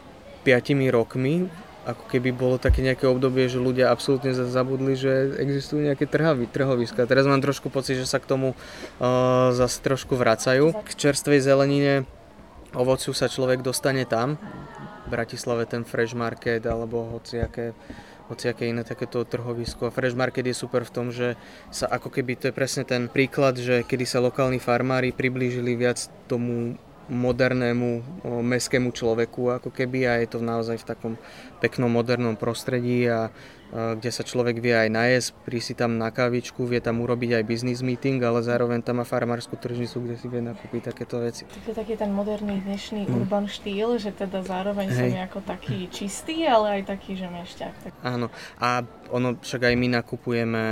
5 0.48 0.96
rokmi 0.96 1.52
ako 1.88 2.04
keby 2.04 2.36
bolo 2.36 2.60
také 2.60 2.84
nejaké 2.84 3.08
obdobie, 3.08 3.48
že 3.48 3.56
ľudia 3.56 3.88
absolútne 3.88 4.36
zabudli, 4.36 4.92
že 4.92 5.40
existujú 5.40 5.88
nejaké 5.88 6.04
trhavy, 6.04 6.44
trhoviska. 6.44 7.08
Teraz 7.08 7.24
mám 7.24 7.40
trošku 7.40 7.72
pocit, 7.72 7.96
že 7.96 8.04
sa 8.04 8.20
k 8.20 8.28
tomu 8.28 8.52
uh, 8.52 9.48
zase 9.56 9.80
trošku 9.80 10.12
vracajú. 10.12 10.76
K 10.84 10.90
čerstvej 10.92 11.40
zelenine, 11.40 12.04
ovociu 12.76 13.16
sa 13.16 13.32
človek 13.32 13.64
dostane 13.64 14.04
tam. 14.04 14.36
V 15.08 15.16
Bratislave 15.16 15.64
ten 15.64 15.88
Fresh 15.88 16.12
Market 16.12 16.68
alebo 16.68 17.08
hociaké 17.16 17.72
hociaké 18.28 18.68
iné 18.68 18.84
takéto 18.84 19.24
trhovisko. 19.24 19.88
A 19.88 19.94
Fresh 19.94 20.12
Market 20.12 20.44
je 20.44 20.52
super 20.52 20.84
v 20.84 20.92
tom, 20.92 21.08
že 21.08 21.40
sa 21.72 21.88
ako 21.88 22.12
keby, 22.12 22.36
to 22.36 22.52
je 22.52 22.54
presne 22.54 22.84
ten 22.84 23.08
príklad, 23.08 23.56
že 23.56 23.88
kedy 23.88 24.04
sa 24.04 24.20
lokálni 24.20 24.60
farmári 24.60 25.16
priblížili 25.16 25.72
viac 25.80 26.12
tomu 26.28 26.76
modernému 27.08 28.22
mestskému 28.44 28.92
človeku 28.92 29.60
ako 29.60 29.72
keby 29.72 30.04
a 30.04 30.20
je 30.20 30.28
to 30.28 30.38
naozaj 30.44 30.76
v 30.80 30.88
takom 30.88 31.14
peknom 31.58 31.88
modernom 31.90 32.36
prostredí 32.36 33.08
a 33.08 33.32
kde 33.68 34.08
sa 34.08 34.24
človek 34.24 34.64
vie 34.64 34.72
aj 34.72 34.88
najesť, 34.88 35.28
prísť 35.44 35.66
si 35.68 35.74
tam 35.76 36.00
na 36.00 36.08
kávičku, 36.08 36.64
vie 36.64 36.80
tam 36.80 37.04
urobiť 37.04 37.36
aj 37.36 37.44
business 37.44 37.84
meeting, 37.84 38.16
ale 38.24 38.40
zároveň 38.40 38.80
tam 38.80 38.96
má 38.96 39.04
farmárskú 39.04 39.60
tržnicu, 39.60 40.08
kde 40.08 40.16
si 40.16 40.24
vie 40.24 40.40
nakúpiť 40.40 40.88
takéto 40.88 41.20
veci. 41.20 41.44
To 41.44 41.68
je 41.68 41.76
taký 41.76 42.00
ten 42.00 42.08
moderný 42.08 42.64
dnešný 42.64 43.04
mm. 43.04 43.12
urban 43.12 43.44
štýl, 43.44 44.00
že 44.00 44.16
teda 44.16 44.40
zároveň 44.40 44.88
Hej. 44.88 44.96
som 44.96 45.08
ako 45.20 45.38
taký 45.44 45.84
čistý, 45.92 46.48
ale 46.48 46.80
aj 46.80 46.96
taký, 46.96 47.20
že 47.20 47.28
mešťak. 47.28 47.72
Tak... 47.84 47.92
Áno, 48.08 48.32
a 48.56 48.88
ono 49.12 49.36
však 49.36 49.68
aj 49.68 49.74
my 49.76 49.88
nakupujeme 50.00 50.64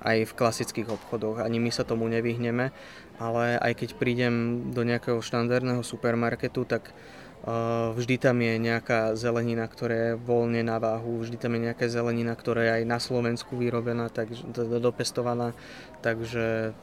aj 0.00 0.18
v 0.24 0.32
klasických 0.32 0.88
obchodoch, 0.88 1.44
ani 1.44 1.60
my 1.60 1.68
sa 1.68 1.84
tomu 1.84 2.08
nevyhneme, 2.08 2.72
ale 3.18 3.58
aj 3.58 3.84
keď 3.84 3.88
prídem 3.98 4.34
do 4.70 4.86
nejakého 4.86 5.18
štandardného 5.20 5.82
supermarketu, 5.82 6.64
tak 6.64 6.94
Vždy 7.94 8.18
tam 8.18 8.42
je 8.42 8.60
nejaká 8.60 9.16
zelenina, 9.16 9.64
ktorá 9.64 9.94
je 9.94 10.12
voľne 10.20 10.60
na 10.66 10.76
váhu, 10.76 11.22
vždy 11.22 11.38
tam 11.38 11.56
je 11.56 11.70
nejaká 11.70 11.86
zelenina, 11.88 12.34
ktorá 12.36 12.60
je 12.66 12.72
aj 12.82 12.84
na 12.84 12.98
Slovensku 12.98 13.56
vyrobená, 13.56 14.10
takže 14.12 14.42
dopestovaná, 14.82 15.56
takže 16.04 16.76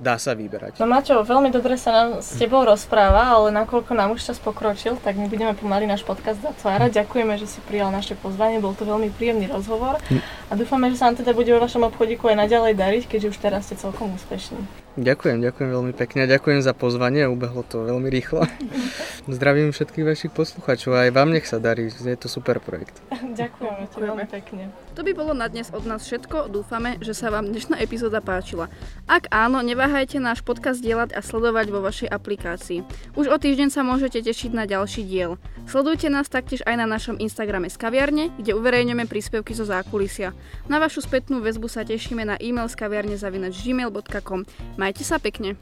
dá 0.00 0.18
sa 0.18 0.34
vyberať. 0.34 0.80
No 0.82 0.90
Maťo, 0.90 1.22
veľmi 1.22 1.54
dobre 1.54 1.78
sa 1.78 1.90
nám 1.92 2.08
s 2.24 2.34
tebou 2.34 2.66
rozpráva, 2.66 3.30
ale 3.30 3.54
nakoľko 3.54 3.92
nám 3.94 4.16
už 4.16 4.32
čas 4.32 4.38
pokročil, 4.42 4.98
tak 4.98 5.14
my 5.14 5.30
budeme 5.30 5.54
pomaly 5.54 5.86
náš 5.86 6.02
podcast 6.02 6.40
zatvárať. 6.42 6.98
Ďakujeme, 7.04 7.34
že 7.38 7.46
si 7.46 7.62
prijal 7.66 7.94
naše 7.94 8.18
pozvanie, 8.18 8.64
bol 8.64 8.74
to 8.74 8.88
veľmi 8.88 9.12
príjemný 9.14 9.46
rozhovor 9.46 10.02
hm. 10.08 10.18
a 10.50 10.52
dúfame, 10.56 10.90
že 10.90 10.98
sa 10.98 11.12
nám 11.12 11.20
teda 11.20 11.36
bude 11.36 11.52
vo 11.52 11.62
vašom 11.62 11.86
obchodíku 11.94 12.26
aj 12.32 12.48
naďalej 12.48 12.74
dariť, 12.74 13.02
keďže 13.06 13.30
už 13.34 13.38
teraz 13.38 13.70
ste 13.70 13.76
celkom 13.78 14.10
úspešní. 14.18 14.87
Ďakujem, 14.98 15.38
ďakujem 15.46 15.70
veľmi 15.70 15.94
pekne 15.94 16.26
a 16.26 16.30
ďakujem 16.30 16.58
za 16.58 16.74
pozvanie, 16.74 17.30
ubehlo 17.30 17.62
to 17.62 17.86
veľmi 17.86 18.10
rýchlo. 18.10 18.42
Zdravím 19.30 19.70
všetkých 19.70 20.02
vašich 20.02 20.32
poslucháčov 20.34 20.98
a 20.98 21.06
aj 21.06 21.14
vám 21.14 21.30
nech 21.30 21.46
sa 21.46 21.62
darí, 21.62 21.86
je 21.86 22.18
to 22.18 22.26
super 22.26 22.58
projekt. 22.58 22.98
Ďakujeme 23.38 23.84
ti 23.86 23.98
veľmi 24.02 24.26
pekne. 24.26 24.74
To 24.98 25.06
by 25.06 25.14
bolo 25.14 25.38
na 25.38 25.46
dnes 25.46 25.70
od 25.70 25.86
nás 25.86 26.02
všetko, 26.02 26.50
dúfame, 26.50 26.98
že 26.98 27.14
sa 27.14 27.30
vám 27.30 27.46
dnešná 27.46 27.78
epizóda 27.78 28.18
páčila. 28.18 28.66
Ak 29.06 29.30
áno, 29.30 29.62
neváhajte 29.62 30.18
náš 30.18 30.42
podcast 30.42 30.82
dielať 30.82 31.14
a 31.14 31.22
sledovať 31.22 31.70
vo 31.70 31.78
vašej 31.78 32.10
aplikácii. 32.10 32.82
Už 33.14 33.30
o 33.30 33.38
týždeň 33.38 33.70
sa 33.70 33.86
môžete 33.86 34.18
tešiť 34.18 34.50
na 34.50 34.66
ďalší 34.66 35.06
diel. 35.06 35.38
Sledujte 35.70 36.10
nás 36.10 36.26
taktiež 36.26 36.66
aj 36.66 36.74
na 36.74 36.90
našom 36.90 37.20
Instagrame 37.22 37.70
z 37.70 37.78
kaviarne, 37.78 38.34
kde 38.40 38.56
uverejňujeme 38.58 39.06
príspevky 39.06 39.54
zo 39.54 39.62
zákulisia. 39.62 40.34
Na 40.66 40.82
vašu 40.82 41.04
spätnú 41.04 41.38
väzbu 41.44 41.70
sa 41.70 41.86
tešíme 41.86 42.24
na 42.24 42.34
e-mail 42.40 42.66
z 42.66 42.74
kaviarne 42.74 43.14
zavinač 43.14 43.54
gmail.com. 43.62 44.48
Majte 44.88 45.04
sa 45.04 45.20
pekne. 45.20 45.52